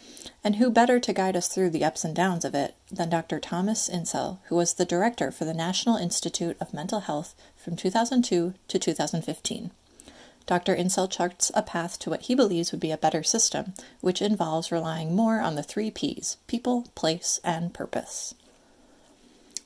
and 0.44 0.58
who 0.58 0.70
better 0.70 1.00
to 1.00 1.14
guide 1.14 1.38
us 1.38 1.48
through 1.48 1.70
the 1.70 1.86
ups 1.86 2.04
and 2.04 2.14
downs 2.14 2.44
of 2.44 2.54
it 2.54 2.76
than 2.92 3.10
Dr. 3.10 3.40
Thomas 3.40 3.88
Insel, 3.88 4.40
who 4.48 4.58
was 4.58 4.74
the 4.74 4.86
director 4.86 5.32
for 5.32 5.46
the 5.46 5.54
National 5.54 5.96
Institute 5.96 6.58
of 6.60 6.74
Mental 6.74 7.00
Health 7.00 7.36
from 7.56 7.78
2002 7.78 8.54
to 8.68 8.80
2015. 8.80 9.72
Dr. 10.46 10.76
Insel 10.76 11.08
charts 11.08 11.52
a 11.54 11.62
path 11.62 11.98
to 12.00 12.10
what 12.10 12.24
he 12.24 12.36
believes 12.36 12.74
would 12.74 12.82
be 12.82 12.92
a 12.92 12.98
better 12.98 13.24
system, 13.24 13.74
which 14.02 14.22
involves 14.22 14.74
relying 14.74 15.16
more 15.16 15.40
on 15.40 15.56
the 15.56 15.64
three 15.64 15.90
P's 15.90 16.36
people, 16.48 16.88
place, 16.96 17.40
and 17.46 17.74
purpose. 17.74 18.34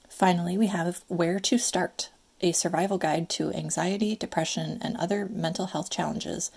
Finally, 0.07 0.55
we 0.55 0.67
have 0.67 1.01
Where 1.07 1.39
to 1.39 1.57
Start 1.57 2.12
a 2.41 2.51
Survival 2.51 2.97
Guide 2.97 3.30
to 3.30 3.54
Anxiety, 3.54 4.15
Depression, 4.15 4.77
and 4.82 4.97
Other 4.97 5.27
Mental 5.32 5.67
Health 5.67 5.89
Challenges 5.89 6.51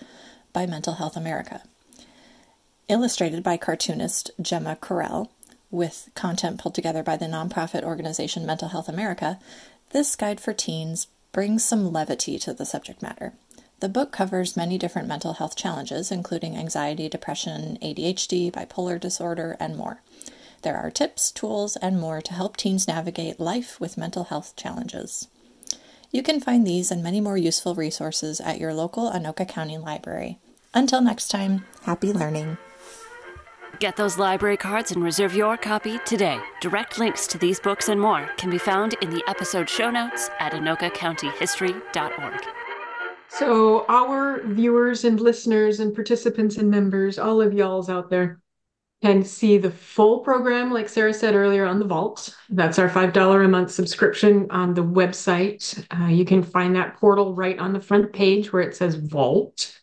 by 0.53 0.65
Mental 0.65 0.95
Health 0.95 1.15
America. 1.15 1.61
Illustrated 2.87 3.43
by 3.43 3.57
cartoonist 3.57 4.31
Gemma 4.41 4.77
Correll, 4.81 5.29
with 5.71 6.09
content 6.15 6.59
pulled 6.59 6.75
together 6.75 7.03
by 7.03 7.17
the 7.17 7.25
nonprofit 7.25 7.83
organization 7.83 8.45
Mental 8.45 8.69
Health 8.69 8.87
America, 8.87 9.39
this 9.91 10.15
guide 10.15 10.39
for 10.39 10.53
teens 10.53 11.07
brings 11.31 11.63
some 11.63 11.91
levity 11.91 12.39
to 12.39 12.53
the 12.53 12.65
subject 12.65 13.01
matter. 13.01 13.33
The 13.81 13.89
book 13.89 14.11
covers 14.11 14.55
many 14.55 14.77
different 14.77 15.07
mental 15.07 15.33
health 15.33 15.55
challenges, 15.55 16.11
including 16.11 16.55
anxiety, 16.55 17.09
depression, 17.09 17.77
ADHD, 17.81 18.51
bipolar 18.51 18.99
disorder, 18.99 19.57
and 19.59 19.75
more. 19.75 20.01
There 20.61 20.77
are 20.77 20.89
tips, 20.89 21.29
tools, 21.29 21.75
and 21.75 21.99
more 21.99 22.21
to 22.21 22.33
help 22.33 22.55
teens 22.57 22.87
navigate 22.87 23.39
life 23.39 23.79
with 23.79 23.97
mental 23.97 24.23
health 24.25 24.55
challenges. 24.55 25.27
You 26.15 26.23
can 26.23 26.39
find 26.39 26.65
these 26.65 26.91
and 26.91 27.03
many 27.03 27.19
more 27.19 27.35
useful 27.35 27.75
resources 27.75 28.39
at 28.39 28.57
your 28.57 28.73
local 28.73 29.11
Anoka 29.11 29.45
County 29.45 29.77
Library. 29.77 30.39
Until 30.73 31.01
next 31.01 31.27
time, 31.27 31.65
happy 31.83 32.13
learning. 32.13 32.57
Get 33.79 33.97
those 33.97 34.17
library 34.17 34.55
cards 34.55 34.93
and 34.93 35.03
reserve 35.03 35.35
your 35.35 35.57
copy 35.57 35.99
today. 36.05 36.39
Direct 36.61 36.99
links 36.99 37.27
to 37.27 37.37
these 37.37 37.59
books 37.59 37.89
and 37.89 37.99
more 37.99 38.29
can 38.37 38.49
be 38.49 38.57
found 38.57 38.95
in 39.01 39.09
the 39.09 39.25
episode 39.27 39.69
show 39.69 39.91
notes 39.91 40.29
at 40.39 40.53
anokacountyhistory.org. 40.53 42.45
So, 43.27 43.85
our 43.89 44.41
viewers 44.45 45.03
and 45.03 45.19
listeners 45.19 45.81
and 45.81 45.93
participants 45.93 46.55
and 46.55 46.71
members, 46.71 47.19
all 47.19 47.41
of 47.41 47.53
y'all's 47.53 47.89
out 47.89 48.09
there, 48.09 48.39
can 49.01 49.23
see 49.23 49.57
the 49.57 49.71
full 49.71 50.19
program, 50.19 50.71
like 50.71 50.89
Sarah 50.89 51.13
said 51.13 51.35
earlier, 51.35 51.65
on 51.65 51.79
the 51.79 51.85
Vault. 51.85 52.35
That's 52.49 52.79
our 52.79 52.89
$5 52.89 53.45
a 53.45 53.47
month 53.47 53.71
subscription 53.71 54.47
on 54.49 54.73
the 54.73 54.83
website. 54.83 55.85
Uh, 55.91 56.07
you 56.07 56.25
can 56.25 56.41
find 56.41 56.75
that 56.75 56.97
portal 56.97 57.35
right 57.35 57.59
on 57.59 57.73
the 57.73 57.79
front 57.79 58.13
page 58.13 58.51
where 58.51 58.63
it 58.63 58.75
says 58.75 58.95
Vault. 58.95 59.79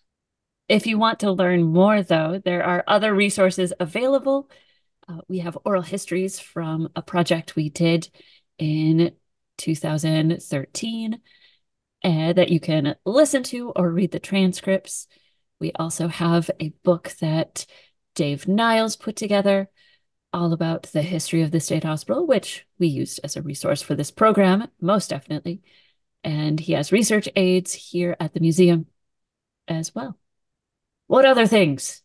If 0.68 0.86
you 0.86 0.98
want 0.98 1.20
to 1.20 1.32
learn 1.32 1.62
more, 1.62 2.02
though, 2.02 2.40
there 2.44 2.64
are 2.64 2.84
other 2.86 3.14
resources 3.14 3.72
available. 3.78 4.50
Uh, 5.08 5.18
we 5.28 5.40
have 5.40 5.58
oral 5.64 5.82
histories 5.82 6.40
from 6.40 6.88
a 6.96 7.02
project 7.02 7.56
we 7.56 7.68
did 7.68 8.08
in 8.58 9.12
2013 9.58 11.20
uh, 12.04 12.32
that 12.32 12.48
you 12.48 12.60
can 12.60 12.96
listen 13.04 13.42
to 13.44 13.70
or 13.70 13.90
read 13.90 14.10
the 14.10 14.18
transcripts. 14.18 15.06
We 15.60 15.72
also 15.72 16.08
have 16.08 16.50
a 16.58 16.70
book 16.82 17.12
that 17.20 17.66
Dave 18.14 18.46
Niles 18.46 18.96
put 18.96 19.16
together, 19.16 19.68
all 20.32 20.52
about 20.52 20.84
the 20.84 21.02
history 21.02 21.42
of 21.42 21.50
the 21.50 21.60
state 21.60 21.84
hospital, 21.84 22.26
which 22.26 22.66
we 22.78 22.86
used 22.86 23.20
as 23.22 23.36
a 23.36 23.42
resource 23.42 23.82
for 23.82 23.94
this 23.94 24.10
program, 24.10 24.68
most 24.80 25.10
definitely. 25.10 25.62
And 26.24 26.58
he 26.58 26.72
has 26.72 26.92
research 26.92 27.28
aids 27.36 27.72
here 27.72 28.16
at 28.18 28.32
the 28.32 28.40
museum 28.40 28.86
as 29.68 29.94
well. 29.94 30.18
What 31.06 31.24
other 31.24 31.46
things? 31.46 32.02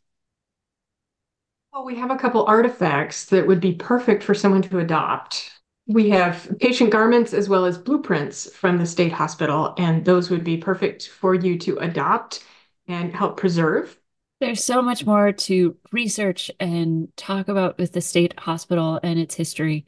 Well, 1.72 1.86
we 1.86 1.96
have 1.96 2.12
a 2.12 2.18
couple 2.18 2.46
artifacts 2.46 3.26
that 3.26 3.46
would 3.46 3.62
be 3.62 3.74
perfect 3.74 4.24
for 4.24 4.34
someone 4.34 4.64
to 4.64 4.80
adopt. 4.80 5.52
We 5.86 6.10
have 6.10 6.58
patient 6.60 6.90
garments 6.90 7.34
as 7.34 7.48
well 7.48 7.64
as 7.64 7.78
blueprints 7.78 8.52
from 8.54 8.78
the 8.78 8.86
state 8.86 9.12
hospital, 9.12 9.74
and 9.78 10.04
those 10.04 10.30
would 10.30 10.44
be 10.44 10.58
perfect 10.58 11.08
for 11.08 11.34
you 11.34 11.58
to 11.60 11.78
adopt 11.78 12.44
and 12.88 13.16
help 13.16 13.38
preserve. 13.38 13.98
There's 14.40 14.64
so 14.64 14.84
much 14.84 15.06
more 15.06 15.32
to 15.32 15.78
research 15.92 16.52
and 16.60 17.08
talk 17.18 17.48
about 17.48 17.80
with 17.80 17.94
the 17.94 18.02
state 18.02 18.40
hospital 18.40 19.00
and 19.02 19.18
its 19.18 19.34
history. 19.34 19.86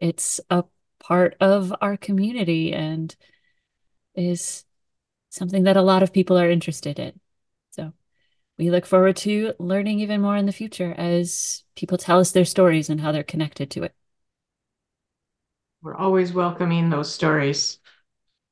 It's 0.00 0.40
a 0.50 0.64
part 0.98 1.36
of 1.40 1.72
our 1.80 1.96
community 1.96 2.72
and 2.72 3.14
is 4.16 4.64
something 5.30 5.64
that 5.64 5.76
a 5.76 5.82
lot 5.82 6.02
of 6.02 6.12
people 6.12 6.36
are 6.38 6.50
interested 6.50 6.98
in. 6.98 7.20
So 7.70 7.92
we 8.58 8.70
look 8.70 8.84
forward 8.84 9.16
to 9.18 9.52
learning 9.60 10.00
even 10.00 10.20
more 10.20 10.36
in 10.36 10.46
the 10.46 10.52
future 10.52 10.92
as 10.96 11.62
people 11.76 11.98
tell 11.98 12.18
us 12.18 12.32
their 12.32 12.44
stories 12.44 12.90
and 12.90 13.00
how 13.00 13.12
they're 13.12 13.22
connected 13.22 13.70
to 13.72 13.84
it. 13.84 13.94
We're 15.82 15.96
always 15.96 16.32
welcoming 16.32 16.90
those 16.90 17.12
stories. 17.12 17.78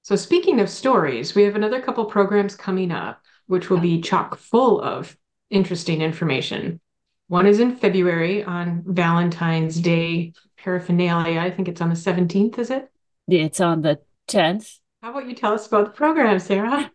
So, 0.02 0.16
speaking 0.16 0.60
of 0.60 0.68
stories, 0.68 1.34
we 1.34 1.44
have 1.44 1.54
another 1.54 1.80
couple 1.80 2.04
programs 2.04 2.54
coming 2.54 2.90
up, 2.90 3.22
which 3.46 3.70
will 3.70 3.78
be 3.78 4.00
chock 4.00 4.36
full 4.36 4.82
of 4.82 5.16
interesting 5.52 6.02
information. 6.02 6.80
One 7.28 7.46
is 7.46 7.60
in 7.60 7.76
February 7.76 8.42
on 8.42 8.82
Valentine's 8.86 9.80
Day 9.80 10.32
paraphernalia. 10.58 11.40
I 11.40 11.50
think 11.50 11.68
it's 11.68 11.80
on 11.80 11.88
the 11.88 11.94
17th, 11.94 12.58
is 12.58 12.70
it? 12.70 12.90
It's 13.28 13.60
on 13.60 13.82
the 13.82 14.00
10th. 14.28 14.78
How 15.02 15.10
about 15.10 15.28
you 15.28 15.34
tell 15.34 15.52
us 15.52 15.66
about 15.66 15.86
the 15.86 15.92
program, 15.92 16.38
Sarah? 16.38 16.90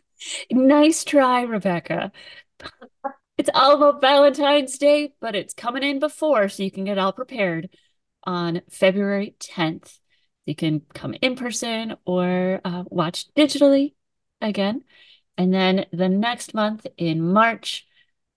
nice 0.50 1.04
try, 1.04 1.42
Rebecca. 1.42 2.12
It's 3.38 3.50
all 3.54 3.76
about 3.76 4.00
Valentine's 4.00 4.78
Day, 4.78 5.12
but 5.20 5.36
it's 5.36 5.54
coming 5.54 5.84
in 5.84 6.00
before 6.00 6.48
so 6.48 6.64
you 6.64 6.72
can 6.72 6.82
get 6.82 6.98
all 6.98 7.12
prepared 7.12 7.70
on 8.24 8.62
February 8.68 9.36
10th. 9.38 10.00
You 10.44 10.56
can 10.56 10.82
come 10.92 11.14
in 11.22 11.36
person 11.36 11.94
or 12.04 12.60
uh, 12.64 12.82
watch 12.88 13.32
digitally 13.34 13.94
again. 14.40 14.82
And 15.36 15.54
then 15.54 15.86
the 15.92 16.08
next 16.08 16.52
month 16.52 16.84
in 16.96 17.32
March, 17.32 17.86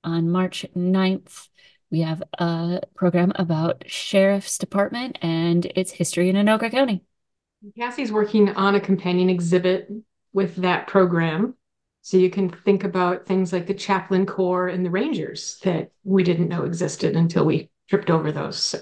on 0.04 0.30
March 0.30 0.66
9th, 0.76 1.48
we 1.92 2.02
have 2.02 2.24
a 2.40 2.82
program 2.96 3.34
about 3.36 3.84
Sheriff's 3.86 4.58
Department 4.58 5.18
and 5.22 5.66
its 5.76 5.92
history 5.92 6.30
in 6.30 6.36
Anoka 6.36 6.72
County. 6.72 7.04
Cassie's 7.78 8.12
working 8.12 8.50
on 8.56 8.76
a 8.76 8.80
companion 8.80 9.30
exhibit 9.30 9.90
with 10.34 10.56
that 10.58 10.88
program. 10.88 11.56
So 12.02 12.18
you 12.18 12.32
can 12.32 12.50
think 12.50 12.84
about 12.84 13.28
things 13.28 13.54
like 13.54 13.68
the 13.68 13.74
chaplain 13.74 14.26
corps 14.26 14.70
and 14.70 14.84
the 14.84 14.90
rangers 14.90 15.60
that 15.64 15.92
we 16.04 16.24
didn't 16.24 16.48
know 16.48 16.64
existed 16.64 17.16
until 17.16 17.46
we 17.46 17.70
tripped 17.90 18.10
over 18.10 18.32
those. 18.32 18.58
So 18.58 18.80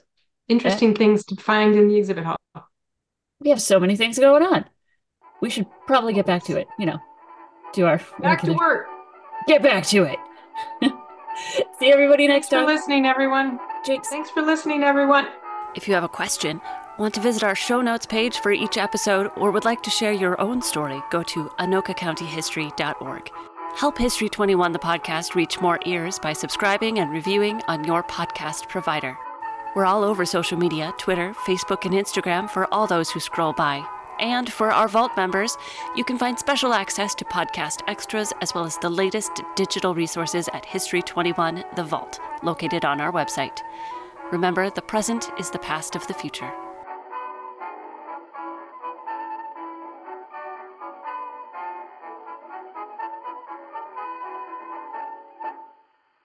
interesting 0.47 0.95
things 0.95 1.25
to 1.25 1.35
find 1.35 1.75
in 1.75 1.89
the 1.89 1.97
exhibit 1.97 2.23
hall. 2.23 2.37
We 3.41 3.49
have 3.49 3.61
so 3.61 3.79
many 3.79 3.97
things 3.97 4.17
going 4.17 4.43
on. 4.43 4.65
We 5.41 5.49
should 5.49 5.67
probably 5.87 6.13
get 6.13 6.25
back 6.25 6.45
to 6.45 6.57
it, 6.57 6.67
you 6.77 6.85
know, 6.85 6.99
do 7.73 7.85
our 7.85 7.99
back 8.19 8.41
to 8.43 8.53
work. 8.53 8.87
Get 9.47 9.63
back 9.63 9.85
to 9.87 10.03
it. 10.03 10.19
See 11.79 11.91
everybody 11.91 12.27
Thanks 12.27 12.45
next 12.45 12.49
time. 12.49 12.65
for 12.65 12.73
listening, 12.73 13.05
everyone. 13.05 13.59
Jinx. 13.85 14.09
Thanks 14.09 14.29
for 14.29 14.41
listening, 14.41 14.83
everyone. 14.83 15.27
If 15.75 15.87
you 15.87 15.93
have 15.93 16.03
a 16.03 16.09
question, 16.09 16.61
want 16.97 17.13
to 17.13 17.21
visit 17.21 17.43
our 17.43 17.55
show 17.55 17.81
notes 17.81 18.05
page 18.05 18.39
for 18.39 18.51
each 18.51 18.77
episode, 18.77 19.31
or 19.35 19.51
would 19.51 19.65
like 19.65 19.81
to 19.83 19.89
share 19.89 20.11
your 20.11 20.39
own 20.41 20.61
story, 20.61 21.01
go 21.11 21.23
to 21.23 21.45
anokacountyhistory.org. 21.59 23.31
Help 23.75 23.97
History 23.97 24.29
21 24.29 24.71
the 24.71 24.79
podcast 24.79 25.35
reach 25.35 25.61
more 25.61 25.79
ears 25.85 26.19
by 26.19 26.33
subscribing 26.33 26.99
and 26.99 27.11
reviewing 27.11 27.61
on 27.67 27.83
your 27.85 28.03
podcast 28.03 28.67
provider. 28.67 29.17
We're 29.75 29.85
all 29.85 30.03
over 30.03 30.25
social 30.25 30.57
media 30.57 30.93
Twitter, 30.97 31.33
Facebook, 31.45 31.85
and 31.85 31.93
Instagram 31.93 32.49
for 32.49 32.71
all 32.73 32.87
those 32.87 33.11
who 33.11 33.19
scroll 33.19 33.53
by. 33.53 33.85
And 34.19 34.51
for 34.51 34.71
our 34.71 34.87
Vault 34.87 35.11
members, 35.15 35.57
you 35.95 36.03
can 36.03 36.17
find 36.17 36.37
special 36.37 36.73
access 36.73 37.15
to 37.15 37.25
podcast 37.25 37.81
extras 37.87 38.33
as 38.41 38.53
well 38.53 38.65
as 38.65 38.77
the 38.77 38.89
latest 38.89 39.41
digital 39.55 39.95
resources 39.95 40.49
at 40.53 40.65
History 40.65 41.01
21 41.01 41.63
The 41.75 41.83
Vault, 41.83 42.19
located 42.43 42.85
on 42.85 42.99
our 42.99 43.11
website. 43.11 43.61
Remember, 44.31 44.69
the 44.69 44.81
present 44.81 45.31
is 45.39 45.49
the 45.49 45.59
past 45.59 45.95
of 45.95 46.05
the 46.07 46.13
future. 46.13 46.51